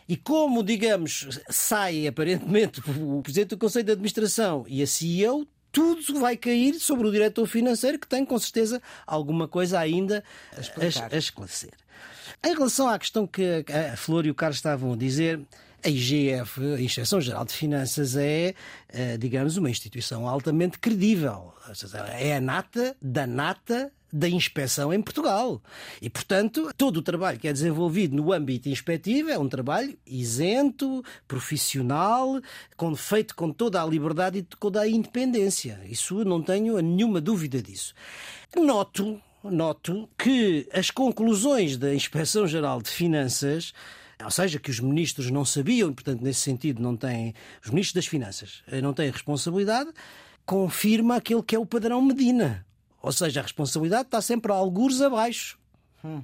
[0.09, 6.19] E como, digamos, sai aparentemente o Presidente do Conselho de Administração e a CEO, tudo
[6.19, 10.25] vai cair sobre o diretor financeiro que tem com certeza alguma coisa ainda
[10.57, 11.15] a, explicar.
[11.15, 11.71] a esclarecer.
[12.45, 15.41] Em relação à questão que a Flor e o Carlos estavam a dizer,
[15.83, 18.55] a IGF, a Inspeção Geral de Finanças, é,
[18.89, 21.53] eh, digamos, uma instituição altamente credível.
[22.19, 25.63] É a nata da nata da inspeção em Portugal.
[26.03, 31.05] E, portanto, todo o trabalho que é desenvolvido no âmbito inspectivo é um trabalho isento,
[31.29, 32.41] profissional,
[32.77, 35.81] com, feito com toda a liberdade e toda a independência.
[35.89, 37.95] Isso não tenho nenhuma dúvida disso.
[38.57, 43.73] Noto, noto que as conclusões da Inspeção Geral de Finanças
[44.25, 47.35] ou seja, que os ministros não sabiam, e, portanto, nesse sentido, não têm.
[47.65, 49.91] Os ministros das Finanças eh, não têm responsabilidade,
[50.45, 52.65] confirma aquele que é o padrão Medina.
[53.03, 55.59] Ou seja, a responsabilidade está sempre a algures abaixo.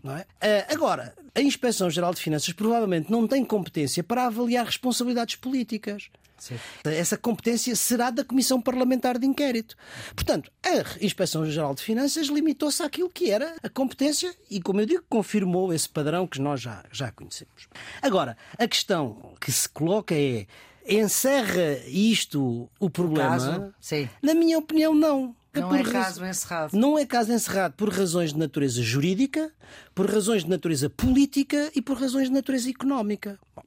[0.03, 0.27] Não é?
[0.41, 6.09] Eh, Agora, a Inspeção Geral de Finanças provavelmente não tem competência para avaliar responsabilidades políticas.
[6.39, 6.57] Sim.
[6.85, 9.75] Essa competência será da Comissão Parlamentar de Inquérito.
[10.15, 14.87] Portanto, a Inspeção Geral de Finanças limitou-se àquilo que era a competência e, como eu
[14.87, 17.69] digo, confirmou esse padrão que nós já, já conhecemos.
[18.03, 20.47] Agora, a questão que se coloca é:
[20.87, 23.75] encerra isto o problema?
[24.23, 25.35] Na minha opinião, não.
[25.55, 26.77] Não Por é raz- caso encerrado.
[26.77, 29.51] Não é caso encerrado por razões de natureza jurídica,
[29.95, 33.39] por razões de natureza política e por razões de natureza económica.
[33.57, 33.63] Bom,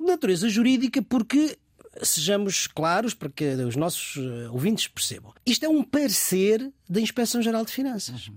[0.00, 1.56] natureza jurídica, porque
[2.02, 5.32] sejamos claros para que os nossos eh, ouvintes percebam.
[5.44, 8.30] Isto é um parecer da Inspeção-Geral de Finanças.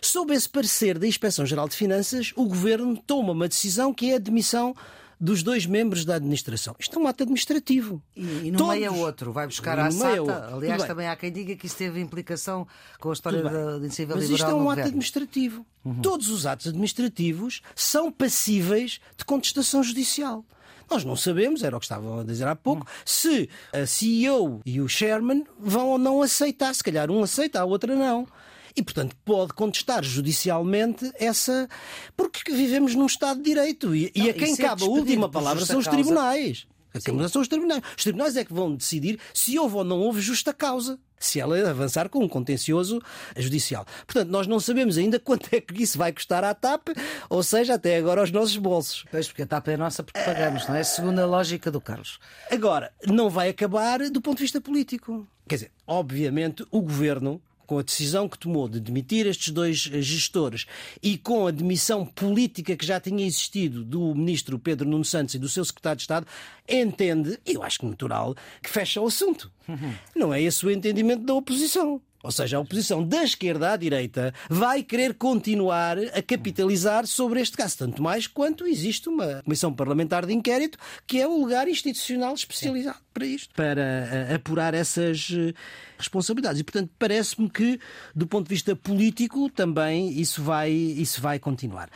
[0.00, 4.18] Sob esse parecer da Inspeção-Geral de Finanças, o governo toma uma decisão que é a
[4.18, 4.74] demissão
[5.20, 6.76] dos dois membros da administração.
[6.78, 8.00] Isto é um ato administrativo.
[8.14, 10.54] E, e no Todos- meio é outro, vai buscar meio é SATA.
[10.54, 10.86] Aliás, Tudo bem.
[10.86, 12.68] também há quem diga que isso teve implicação
[13.00, 13.64] com a história Tudo bem.
[13.64, 14.88] da iniciativa Mas liberal isto é um ato governo.
[14.88, 15.66] administrativo.
[16.02, 20.44] Todos os atos administrativos são passíveis de contestação judicial.
[20.90, 24.80] Nós não sabemos, era o que estavam a dizer há pouco, se a CEO e
[24.80, 26.74] o chairman vão ou não aceitar.
[26.74, 28.26] Se calhar um aceita, a outra não.
[28.74, 31.68] E, portanto, pode contestar judicialmente essa.
[32.16, 33.94] Porque vivemos num Estado de Direito.
[33.94, 35.98] E, e Não, a quem e ser cabe a última palavra são os causa.
[35.98, 36.66] tribunais.
[36.94, 37.82] A Câmara são os tribunais.
[37.96, 40.98] Os tribunais é que vão decidir se houve ou não houve justa causa.
[41.20, 43.02] Se ela avançar com um contencioso
[43.36, 43.84] judicial.
[44.06, 46.90] Portanto, nós não sabemos ainda quanto é que isso vai custar à TAP,
[47.28, 49.04] ou seja, até agora aos nossos bolsos.
[49.10, 50.84] Pois, porque a TAP é nossa porque pagamos, não é?
[50.84, 52.20] Segundo a lógica do Carlos.
[52.50, 55.26] Agora, não vai acabar do ponto de vista político.
[55.48, 57.42] Quer dizer, obviamente, o governo.
[57.68, 60.64] Com a decisão que tomou de demitir estes dois gestores
[61.02, 65.38] e com a demissão política que já tinha existido do ministro Pedro Nuno Santos e
[65.38, 66.26] do seu secretário de Estado,
[66.66, 69.52] entende, e eu acho que natural, que fecha o assunto.
[70.16, 72.00] Não é esse o entendimento da oposição.
[72.22, 77.56] Ou seja, a oposição da esquerda à direita vai querer continuar a capitalizar sobre este
[77.56, 82.34] caso, tanto mais quanto existe uma comissão parlamentar de inquérito que é o lugar institucional
[82.34, 85.54] especializado para isto, para eh, apurar essas eh,
[85.96, 86.60] responsabilidades.
[86.60, 87.78] E, portanto, parece-me que,
[88.14, 91.88] do ponto de vista político, também isso vai, isso vai continuar.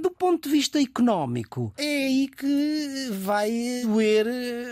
[0.00, 3.50] Do ponto de vista económico, é aí que vai
[3.82, 4.26] doer,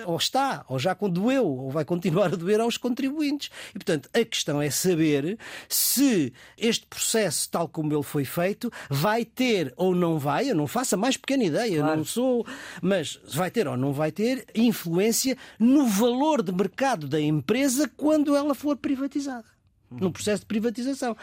[0.06, 3.50] ou está, ou já doeu, ou vai continuar a doer aos contribuintes.
[3.70, 5.38] E, portanto, a questão é saber
[5.68, 10.66] se este processo, tal como ele foi feito, vai ter ou não vai, eu não
[10.66, 12.46] faço a mais pequena ideia, eu não sou,
[12.80, 18.34] mas vai ter ou não vai ter influência no valor de mercado da empresa quando
[18.34, 19.57] ela for privatizada
[19.90, 21.16] no processo de privatização.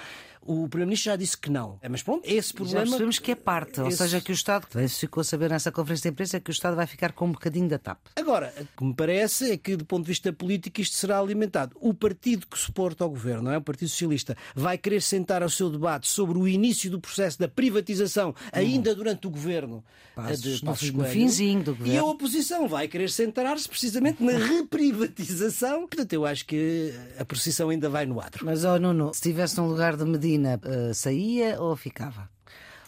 [0.47, 1.79] O Primeiro-Ministro já disse que não.
[1.81, 2.81] É, mas pronto, esse problema.
[2.81, 3.97] Já percebemos que é parte, ou esse...
[3.97, 6.75] seja, que o Estado, ficou a saber nessa conferência de imprensa, é que o Estado
[6.75, 7.97] vai ficar com um bocadinho da TAP.
[8.15, 11.75] Agora, o que me parece é que, do ponto de vista político, isto será alimentado.
[11.81, 13.57] O partido que suporta o governo, não é?
[13.57, 17.47] o Partido Socialista, vai querer sentar ao seu debate sobre o início do processo da
[17.47, 18.95] privatização, ainda uhum.
[18.97, 19.83] durante o governo
[20.15, 21.93] Passos, de Passos no, no finzinho do governo.
[21.93, 25.87] E a oposição vai querer sentar-se precisamente na reprivatização.
[25.87, 28.45] Portanto, eu acho que a procissão ainda vai no adro.
[28.45, 32.29] Mas, oh, Nuno, se estivesse no lugar de Medina, uh, saía ou ficava?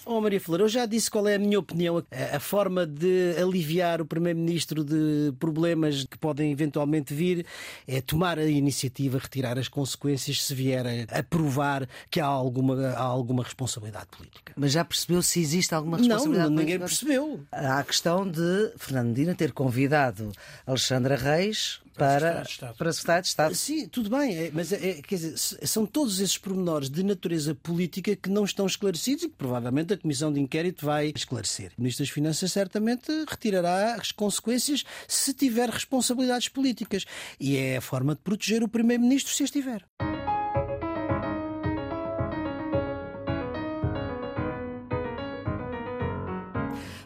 [0.10, 1.98] Oh, Maria Flor, eu já disse qual é a minha opinião.
[1.98, 7.46] A, a forma de aliviar o Primeiro-Ministro de problemas que podem eventualmente vir
[7.86, 12.88] é tomar a iniciativa, retirar as consequências se vier a, a provar que há alguma,
[12.92, 14.54] há alguma responsabilidade política.
[14.56, 16.78] Mas já percebeu se existe alguma responsabilidade não, política?
[16.78, 17.42] Ninguém percebeu.
[17.52, 20.32] Há a questão de Fernando Medina ter convidado
[20.66, 22.44] Alexandra Reis para,
[22.78, 23.56] para Secretário de Estado.
[23.56, 27.56] Sim, tudo bem, é, mas é, é, quer dizer, são todos esses pormenores de natureza
[27.56, 31.72] política que não estão esclarecidos e que provavelmente a Comissão de Inquérito vai esclarecer.
[31.78, 37.06] O Ministro das Finanças certamente retirará as consequências se tiver responsabilidades políticas.
[37.40, 39.84] E é a forma de proteger o Primeiro-Ministro se as tiver.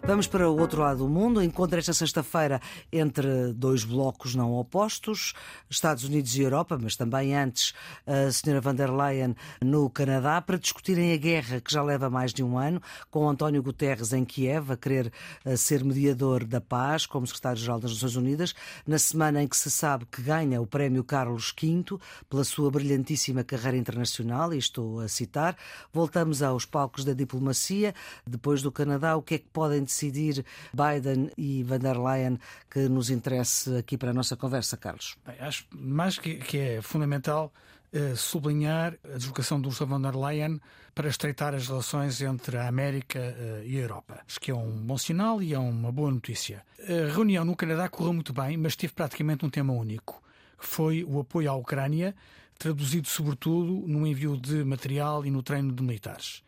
[0.03, 1.43] Vamos para o outro lado do mundo.
[1.43, 2.59] Encontro esta sexta-feira
[2.91, 5.33] entre dois blocos não opostos,
[5.69, 7.73] Estados Unidos e Europa, mas também antes
[8.05, 12.33] a senhora van der Leyen no Canadá, para discutirem a guerra que já leva mais
[12.33, 15.13] de um ano, com António Guterres em Kiev a querer
[15.45, 18.55] eh, ser mediador da paz como secretário-geral das Nações Unidas,
[18.87, 23.43] na semana em que se sabe que ganha o prémio Carlos V pela sua brilhantíssima
[23.43, 25.55] carreira internacional, e estou a citar.
[25.93, 27.93] Voltamos aos palcos da diplomacia.
[28.25, 32.88] Depois do Canadá, o que é que podem decidir Biden e van der Leyen que
[32.88, 35.17] nos interesse aqui para a nossa conversa, Carlos?
[35.25, 37.51] Bem, acho mais que, que é fundamental
[37.93, 40.62] uh, sublinhar a deslocação do Ursula von der Leyen
[40.95, 44.21] para estreitar as relações entre a América uh, e a Europa.
[44.27, 46.63] Acho que é um bom sinal e é uma boa notícia.
[46.80, 50.23] A reunião no Canadá correu muito bem, mas teve praticamente um tema único,
[50.58, 52.15] que foi o apoio à Ucrânia,
[52.58, 56.43] traduzido sobretudo no envio de material e no treino de militares.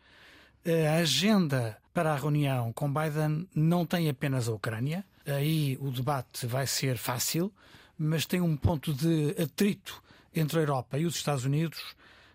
[0.64, 5.04] A agenda para a reunião com Biden não tem apenas a Ucrânia.
[5.24, 7.52] Aí o debate vai ser fácil,
[7.96, 10.02] mas tem um ponto de atrito
[10.34, 11.80] entre a Europa e os Estados Unidos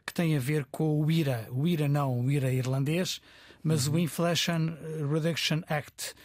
[0.06, 1.48] que tem a ver com o IRA.
[1.52, 3.22] O IRA não o IRA irlandês,
[3.62, 3.96] mas uhum.
[3.96, 4.76] o Inflation
[5.12, 6.16] Reduction Act.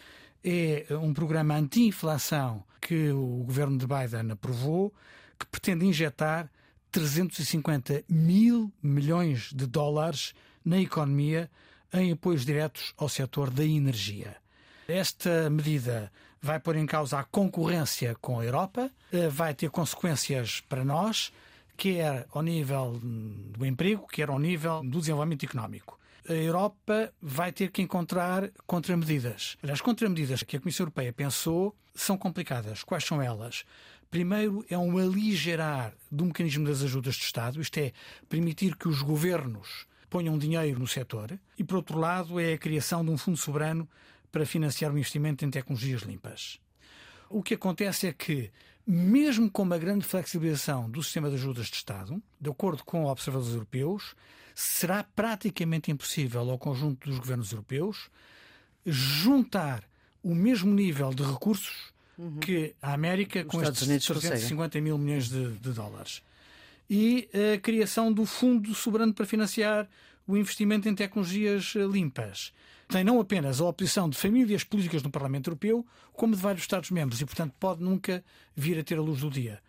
[0.43, 4.93] É um programa anti-inflação que o governo de Biden aprovou,
[5.37, 6.49] que pretende injetar
[6.91, 11.49] 350 mil milhões de dólares na economia
[12.01, 14.35] em apoios diretos ao setor da energia.
[14.87, 20.61] Esta medida vai pôr em causa a concorrência com a Europa, eh, vai ter consequências
[20.61, 21.31] para nós,
[21.75, 25.99] quer ao nível do emprego, quer ao nível do desenvolvimento económico.
[26.27, 29.57] A Europa vai ter que encontrar contramedidas.
[29.61, 32.83] As contramedidas que a Comissão Europeia pensou são complicadas.
[32.83, 33.63] Quais são elas?
[34.09, 37.91] Primeiro, é um aligerar do mecanismo das ajudas de Estado, isto é,
[38.29, 43.03] permitir que os governos ponham dinheiro no setor, e por outro lado é a criação
[43.03, 43.87] de um fundo soberano
[44.31, 46.59] para financiar o investimento em tecnologias limpas.
[47.29, 48.51] O que acontece é que,
[48.85, 53.53] mesmo com uma grande flexibilização do sistema de ajudas de Estado, de acordo com observadores
[53.53, 54.15] europeus,
[54.53, 58.09] será praticamente impossível ao conjunto dos governos europeus
[58.85, 59.83] juntar
[60.23, 62.39] o mesmo nível de recursos uhum.
[62.39, 66.21] que a América Os com Estados estes 350 mil milhões de, de dólares
[66.89, 69.87] e a criação do Fundo Soberano para financiar
[70.27, 72.51] o investimento em tecnologias eh, limpas.
[72.87, 77.21] Tem não apenas a oposição de famílias políticas no Parlamento Europeu, como de vários Estados-membros
[77.21, 78.23] e, portanto, pode nunca
[78.55, 79.59] vir a ter a luz do dia.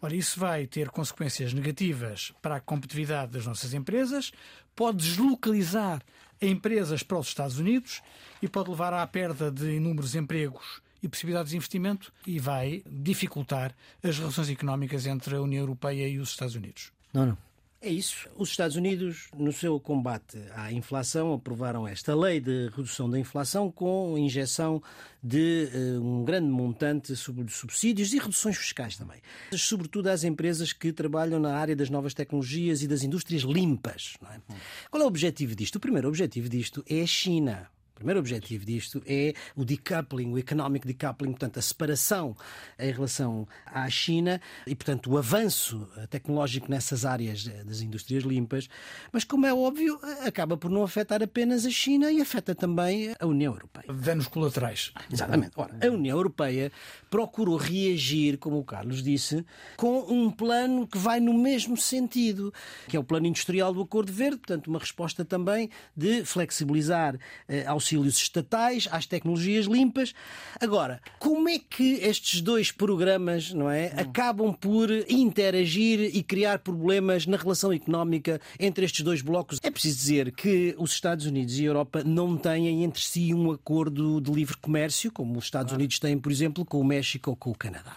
[0.00, 4.32] Ora, isso vai ter consequências negativas para a competitividade das nossas empresas,
[4.74, 6.02] pode deslocalizar
[6.40, 8.02] empresas para os Estados Unidos
[8.40, 13.74] e pode levar à perda de inúmeros empregos e possibilidades de investimento e vai dificultar
[14.02, 16.92] as relações económicas entre a União Europeia e os Estados Unidos.
[17.12, 17.38] Não, não.
[17.84, 18.28] É isso.
[18.36, 23.72] Os Estados Unidos, no seu combate à inflação, aprovaram esta lei de redução da inflação
[23.72, 24.80] com injeção
[25.20, 29.20] de uh, um grande montante de subsídios e reduções fiscais também.
[29.52, 34.16] Sobretudo às empresas que trabalham na área das novas tecnologias e das indústrias limpas.
[34.30, 34.54] É?
[34.88, 35.74] Qual é o objetivo disto?
[35.74, 37.68] O primeiro objetivo disto é a China
[38.02, 42.36] primeiro objetivo disto é o decoupling, o economic decoupling, portanto, a separação
[42.78, 48.68] em relação à China e, portanto, o avanço tecnológico nessas áreas das indústrias limpas.
[49.12, 53.26] Mas, como é óbvio, acaba por não afetar apenas a China e afeta também a
[53.26, 53.86] União Europeia.
[53.92, 54.92] Danos colaterais.
[55.10, 55.52] Exatamente.
[55.56, 56.72] Ora, a União Europeia
[57.08, 59.44] procurou reagir, como o Carlos disse,
[59.76, 62.52] com um plano que vai no mesmo sentido,
[62.88, 67.16] que é o plano industrial do Acordo Verde, portanto, uma resposta também de flexibilizar
[67.48, 70.14] eh, auxílios estatais às tecnologias limpas.
[70.60, 77.26] Agora, como é que estes dois programas, não é, acabam por interagir e criar problemas
[77.26, 79.58] na relação económica entre estes dois blocos?
[79.62, 83.50] É preciso dizer que os Estados Unidos e a Europa não têm entre si um
[83.50, 87.36] acordo de livre comércio, como os Estados Unidos têm, por exemplo, com o México ou
[87.36, 87.96] com o Canadá.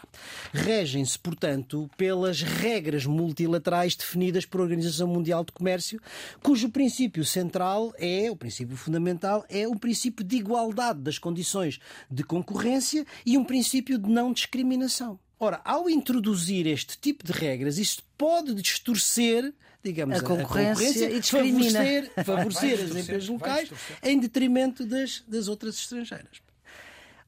[0.54, 6.00] Regem-se, portanto, pelas regras multilaterais definidas pela Organização Mundial de Comércio,
[6.42, 11.80] cujo princípio central é, o princípio fundamental, é o princípio de igualdade das condições
[12.10, 15.20] de concorrência e um princípio de não discriminação.
[15.40, 21.12] Ora, ao introduzir este tipo de regras, isto pode distorcer digamos, a concorrência, a concorrência
[21.12, 23.70] e favorecer, favorecer as empresas locais
[24.02, 26.42] em detrimento das, das outras estrangeiras.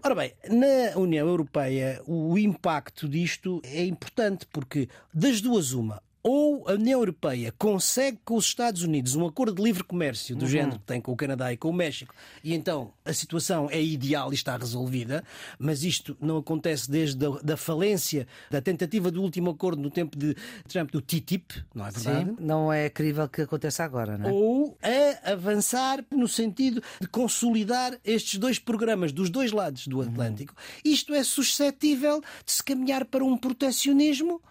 [0.03, 6.67] Ora bem, na União Europeia o impacto disto é importante porque das duas uma, ou
[6.67, 10.51] a União Europeia consegue com os Estados Unidos um acordo de livre comércio do uhum.
[10.51, 12.13] género que tem com o Canadá e com o México,
[12.43, 15.23] e então a situação é ideal e está resolvida,
[15.57, 20.17] mas isto não acontece desde a da falência da tentativa do último acordo no tempo
[20.17, 20.35] de
[20.67, 22.29] Trump do TTIP, não é verdade?
[22.29, 24.31] Sim, não é crível que aconteça agora, não é?
[24.31, 30.53] Ou a avançar no sentido de consolidar estes dois programas dos dois lados do Atlântico.
[30.57, 30.91] Uhum.
[30.91, 34.41] Isto é suscetível de se caminhar para um protecionismo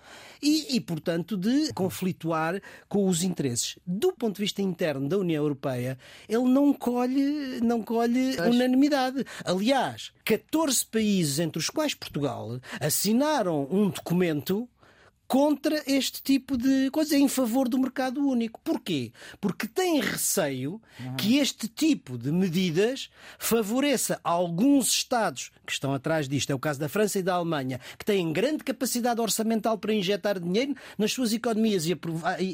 [0.43, 3.78] e, e, portanto, de conflituar com os interesses.
[3.87, 9.24] Do ponto de vista interno da União Europeia, ele não colhe, não colhe unanimidade.
[9.45, 14.68] Aliás, 14 países, entre os quais Portugal, assinaram um documento
[15.27, 18.61] contra este tipo de coisa, em favor do mercado único.
[18.62, 19.12] Porquê?
[19.41, 21.16] Porque têm receio uhum.
[21.16, 26.51] que este tipo de medidas favoreça alguns Estados que estão atrás disto.
[26.51, 30.39] É o caso da França e da Alemanha, que têm grande capacidade orçamental para injetar
[30.39, 31.99] dinheiro nas suas economias e,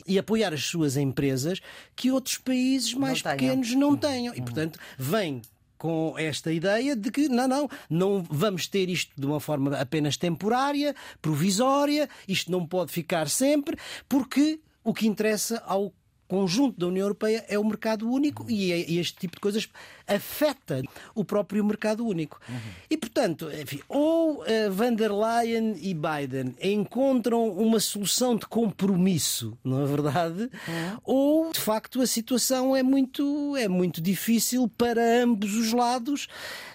[0.07, 1.61] e apoiar as suas empresas,
[1.95, 3.81] que outros países mais não pequenos tenham.
[3.81, 4.35] não tenham.
[4.35, 4.45] E, uhum.
[4.45, 5.43] portanto, vem
[5.83, 10.17] com esta ideia de que não, não, não vamos ter isto de uma forma apenas
[10.17, 13.77] temporária, provisória, isto não pode ficar sempre,
[14.09, 15.93] porque o que interessa ao
[16.29, 19.69] conjunto da União Europeia é o mercado único e, é, este tipo de coisas
[20.07, 20.83] afeta
[21.15, 22.41] o próprio mercado único.
[22.49, 22.57] Uhum.
[22.91, 29.57] E, portanto, enfim, ou uh, van der Leyen e Biden encontram uma solução de compromisso,
[29.65, 30.43] não é verdade?
[30.43, 30.99] Uhum.
[31.05, 36.29] Ou, de facto, a situação é muito, é muito difícil para ambos os lados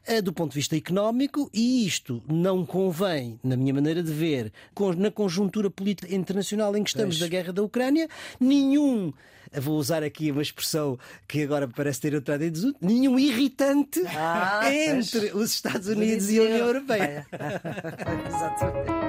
[0.07, 4.51] uh, do ponto de vista económico e isto não convém, na minha maneira de ver,
[4.97, 8.07] na conjuntura política internacional em que estamos da guerra da Ucrânia,
[8.39, 9.13] nenhum
[9.53, 10.97] vou usar aqui uma expressão
[11.27, 16.39] que agora parece ter entrado em desuso, nenhum irritante ah, entre os Estados Unidos e
[16.39, 17.27] a União Europeia.
[18.27, 19.07] Exatamente.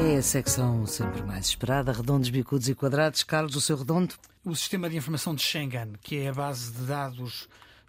[0.00, 3.24] É a secção sempre mais esperada, redondos, bicudos e quadrados.
[3.24, 4.14] Carlos, o seu redondo?
[4.44, 7.48] O sistema de informação de Schengen, que é a base de dados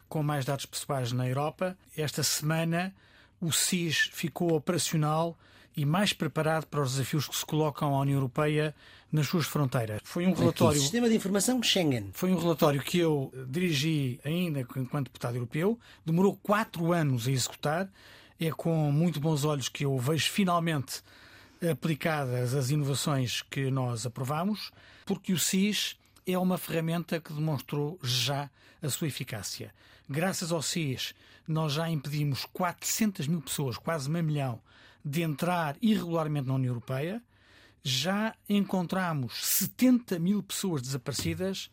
[0.09, 2.93] com mais dados pessoais na Europa, esta semana
[3.39, 5.37] o SIS ficou operacional
[5.77, 8.75] e mais preparado para os desafios que se colocam à União Europeia
[9.11, 10.01] nas suas fronteiras.
[10.03, 10.77] Foi um relatório.
[10.77, 12.09] Aqui, sistema de informação Schengen.
[12.13, 15.79] Foi um relatório que eu dirigi ainda enquanto deputado europeu.
[16.05, 17.89] Demorou quatro anos a executar.
[18.39, 21.01] É com muito bons olhos que eu vejo finalmente
[21.69, 24.71] aplicadas as inovações que nós aprovamos,
[25.05, 28.49] porque o SIS é uma ferramenta que demonstrou já
[28.81, 29.73] a sua eficácia.
[30.07, 31.13] Graças ao SIS,
[31.47, 34.61] nós já impedimos 400 mil pessoas, quase meio milhão,
[35.03, 37.21] de entrar irregularmente na União Europeia.
[37.83, 41.69] Já encontramos 70 mil pessoas desaparecidas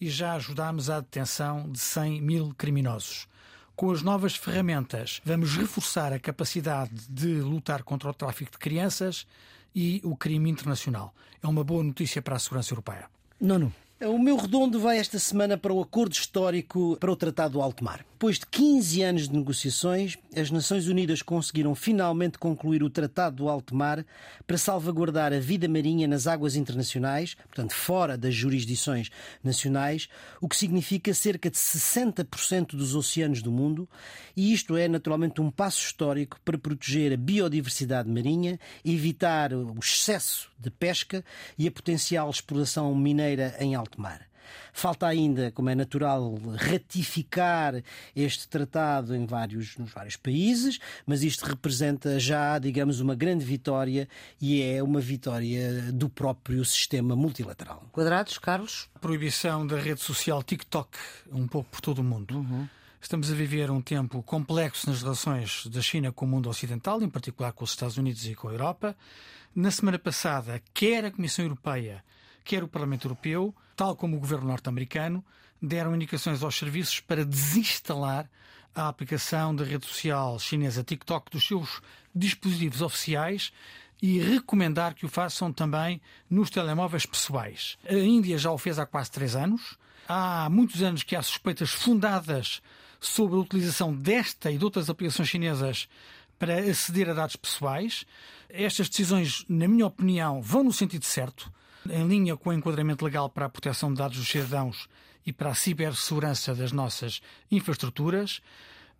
[0.00, 3.26] e já ajudámos à detenção de 100 mil criminosos.
[3.74, 9.26] Com as novas ferramentas, vamos reforçar a capacidade de lutar contra o tráfico de crianças
[9.74, 11.14] e o crime internacional.
[11.42, 13.08] É uma boa notícia para a segurança europeia.
[13.40, 13.72] Nono.
[14.00, 17.82] O meu redondo vai esta semana para o acordo histórico para o Tratado do Alto
[17.82, 18.06] Mar.
[18.18, 23.48] Depois de 15 anos de negociações, as Nações Unidas conseguiram finalmente concluir o Tratado do
[23.48, 24.04] Alto Mar
[24.44, 29.08] para salvaguardar a vida marinha nas águas internacionais, portanto, fora das jurisdições
[29.42, 30.08] nacionais,
[30.40, 33.88] o que significa cerca de 60% dos oceanos do mundo,
[34.36, 40.50] e isto é naturalmente um passo histórico para proteger a biodiversidade marinha, evitar o excesso
[40.58, 41.24] de pesca
[41.56, 44.20] e a potencial exploração mineira em alto alto mar.
[44.72, 47.82] Falta ainda, como é natural, ratificar
[48.16, 54.08] este tratado em vários, nos vários países, mas isto representa já, digamos, uma grande vitória
[54.40, 57.86] e é uma vitória do próprio sistema multilateral.
[57.92, 58.88] Quadrados, Carlos?
[59.00, 60.96] Proibição da rede social TikTok,
[61.30, 62.38] um pouco por todo o mundo.
[62.38, 62.66] Uhum.
[63.00, 67.08] Estamos a viver um tempo complexo nas relações da China com o mundo ocidental, em
[67.08, 68.96] particular com os Estados Unidos e com a Europa.
[69.54, 72.02] Na semana passada, quer a Comissão Europeia,
[72.44, 75.24] quer o Parlamento Europeu, tal como o governo norte-americano,
[75.62, 78.28] deram indicações aos serviços para desinstalar
[78.74, 81.80] a aplicação da rede social chinesa TikTok dos seus
[82.12, 83.52] dispositivos oficiais
[84.02, 87.78] e recomendar que o façam também nos telemóveis pessoais.
[87.88, 89.78] A Índia já o fez há quase três anos.
[90.08, 92.60] Há muitos anos que há suspeitas fundadas
[92.98, 95.88] sobre a utilização desta e de outras aplicações chinesas
[96.36, 98.04] para aceder a dados pessoais.
[98.48, 101.52] Estas decisões, na minha opinião, vão no sentido certo
[101.90, 104.88] em linha com o enquadramento legal para a proteção de dados dos cidadãos
[105.24, 107.20] e para a cibersegurança das nossas
[107.50, 108.40] infraestruturas.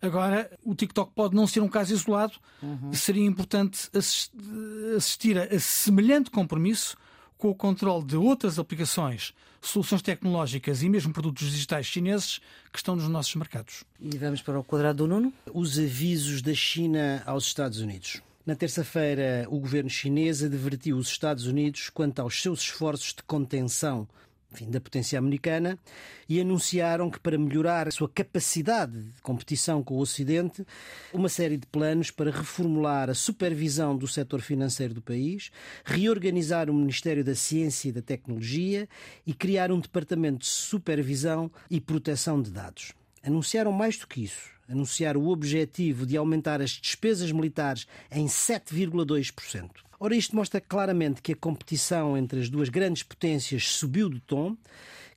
[0.01, 2.93] Agora, o TikTok pode não ser um caso isolado, uhum.
[2.93, 6.97] seria importante assistir a, semelhante compromisso
[7.36, 12.41] com o controle de outras aplicações, soluções tecnológicas e mesmo produtos digitais chineses
[12.72, 13.84] que estão nos nossos mercados.
[14.01, 15.32] E vamos para o quadrado do Nuno?
[15.53, 18.20] Os avisos da China aos Estados Unidos.
[18.49, 24.09] Na terça-feira, o governo chinês advertiu os Estados Unidos quanto aos seus esforços de contenção
[24.51, 25.78] enfim, da potência americana
[26.26, 30.66] e anunciaram que, para melhorar a sua capacidade de competição com o Ocidente,
[31.12, 35.51] uma série de planos para reformular a supervisão do setor financeiro do país,
[35.84, 38.88] reorganizar o Ministério da Ciência e da Tecnologia
[39.26, 42.94] e criar um departamento de supervisão e proteção de dados.
[43.22, 49.71] Anunciaram mais do que isso anunciar o objetivo de aumentar as despesas militares em 7,2%.
[50.01, 54.57] Ora, isto mostra claramente que a competição entre as duas grandes potências subiu de tom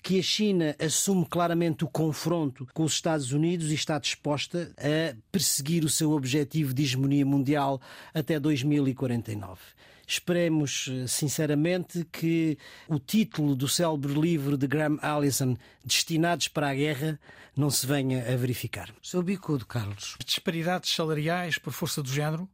[0.02, 5.16] que a China assume claramente o confronto com os Estados Unidos e está disposta a
[5.32, 7.80] perseguir o seu objetivo de hegemonia mundial
[8.14, 9.60] até 2049.
[10.08, 12.58] Esperemos, eh, sinceramente, que
[12.89, 17.20] o título do célebre livro de Graham Allison, Destinados para a Guerra,
[17.56, 18.93] não se venha a verificar.
[19.02, 20.18] Seu bicudo, Carlos.
[20.26, 22.49] Disparidades salariais por força do género,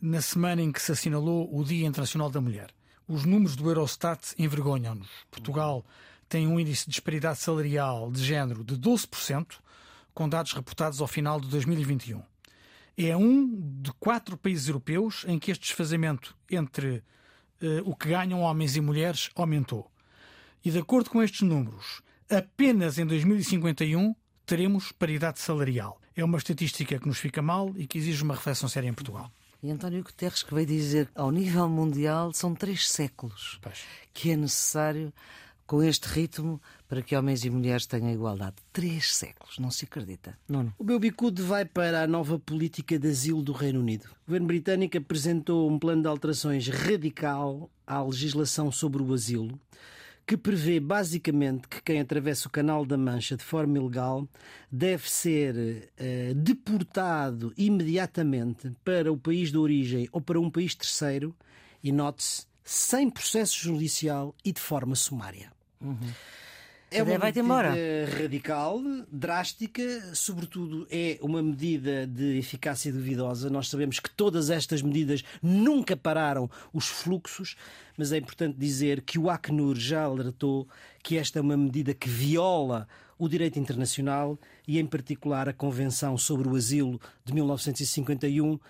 [0.00, 2.70] na semana em que se assinalou o Dia Internacional da Mulher.
[3.06, 5.08] Os números do Eurostat envergonham-nos.
[5.30, 5.84] Portugal
[6.28, 9.46] tem um índice de disparidade salarial de género de 12%,
[10.14, 12.22] com dados reportados ao final de 2021
[12.96, 13.46] é um
[13.82, 17.02] de quatro países europeus em que este desfazamento entre
[17.60, 19.90] uh, o que ganham homens e mulheres aumentou.
[20.64, 22.00] E de acordo com estes números,
[22.30, 24.14] apenas em 2051
[24.46, 26.00] teremos paridade salarial.
[26.16, 29.30] É uma estatística que nos fica mal e que exige uma reflexão séria em Portugal.
[29.62, 33.82] E António Guterres que veio dizer ao nível mundial são três séculos pois.
[34.14, 35.12] que é necessário
[35.66, 38.56] com este ritmo para que homens e mulheres tenham igualdade.
[38.72, 40.38] Três séculos, não se acredita.
[40.48, 40.72] Nuno.
[40.78, 44.04] O meu bicudo vai para a nova política de asilo do Reino Unido.
[44.04, 49.58] O governo britânico apresentou um plano de alterações radical à legislação sobre o asilo,
[50.26, 54.28] que prevê basicamente que quem atravessa o Canal da Mancha de forma ilegal
[54.70, 61.34] deve ser uh, deportado imediatamente para o país de origem ou para um país terceiro,
[61.82, 65.55] e note-se, sem processo judicial e de forma sumária.
[65.86, 66.10] Uhum.
[66.88, 67.74] É uma medida embora.
[68.16, 68.80] radical,
[69.10, 69.82] drástica,
[70.14, 73.50] sobretudo é uma medida de eficácia duvidosa.
[73.50, 77.56] Nós sabemos que todas estas medidas nunca pararam os fluxos,
[77.96, 80.68] mas é importante dizer que o Acnur já alertou
[81.02, 82.86] que esta é uma medida que viola
[83.18, 88.60] o direito internacional e, em particular, a Convenção sobre o Asilo de 1951,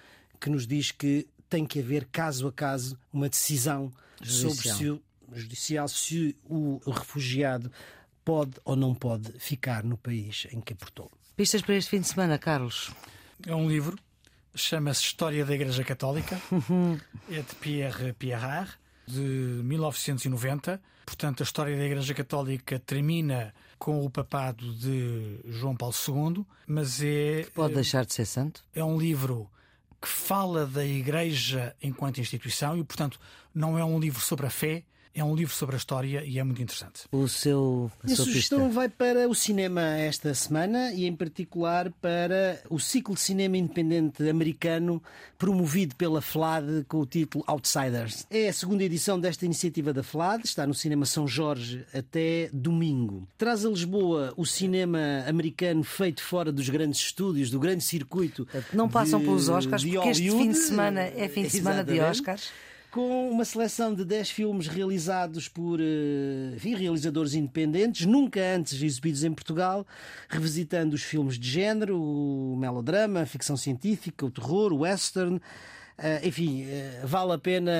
[0.40, 3.92] que nos diz que tem que haver, caso a caso, uma decisão
[4.22, 4.54] judicial.
[4.54, 5.02] sobre se o
[5.32, 7.70] judicial se o refugiado
[8.24, 11.10] pode ou não pode ficar no país em que aportou.
[11.36, 12.90] Pistas para este fim de semana, Carlos?
[13.46, 13.96] É um livro,
[14.54, 16.40] chama-se História da Igreja Católica,
[17.30, 18.72] é de Pierre Pierrard,
[19.06, 20.80] de 1990.
[21.04, 27.00] Portanto, a história da Igreja Católica termina com o papado de João Paulo II, mas
[27.02, 27.46] é.
[27.54, 28.64] Pode deixar de ser santo?
[28.74, 29.48] É um livro
[30.02, 33.20] que fala da Igreja enquanto instituição e, portanto,
[33.54, 34.84] não é um livro sobre a fé,
[35.16, 37.04] é um livro sobre a história e é muito interessante.
[37.10, 38.74] O seu, a, a sugestão pista.
[38.74, 44.28] vai para o cinema esta semana e, em particular, para o ciclo de cinema independente
[44.28, 45.02] americano
[45.38, 48.26] promovido pela FLAD com o título Outsiders.
[48.30, 53.26] É a segunda edição desta iniciativa da FLAD, está no Cinema São Jorge até domingo.
[53.38, 58.46] Traz a Lisboa o cinema americano feito fora dos grandes estúdios, do grande circuito.
[58.70, 62.00] Não passam de, pelos Oscars, porque este fim de semana é fim de semana de
[62.00, 62.50] Oscars.
[62.90, 69.24] Com uma seleção de 10 filmes realizados por eh, enfim, realizadores independentes, nunca antes exibidos
[69.24, 69.86] em Portugal,
[70.28, 75.36] revisitando os filmes de género, o melodrama, a ficção científica, o terror, o western.
[75.36, 77.72] Uh, enfim, uh, vale a pena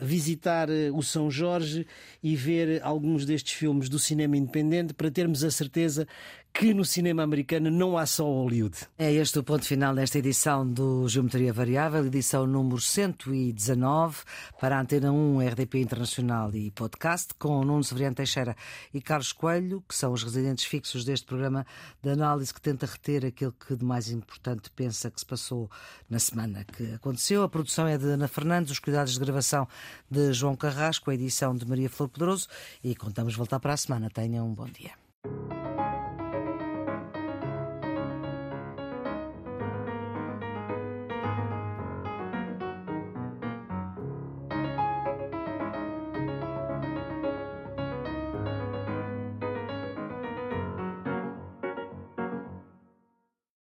[0.00, 1.86] visitar o São Jorge
[2.22, 6.06] e ver alguns destes filmes do cinema independente para termos a certeza
[6.52, 8.76] que no cinema americano não há só Hollywood.
[8.98, 14.18] É este o ponto final desta edição do Geometria Variável, edição número 119
[14.60, 18.56] para a Antena 1, RDP Internacional e podcast, com Nuno Severiano Teixeira
[18.92, 21.66] e Carlos Coelho, que são os residentes fixos deste programa
[22.02, 25.70] de análise que tenta reter aquilo que de mais importante pensa que se passou
[26.08, 27.42] na semana que aconteceu.
[27.42, 29.66] A produção é de Ana Fernandes, os cuidados de gravação
[30.10, 32.48] de João Carrasco, a edição de Maria Flor Pedroso
[32.82, 34.10] e contamos voltar para a semana.
[34.10, 35.79] Tenham um bom dia.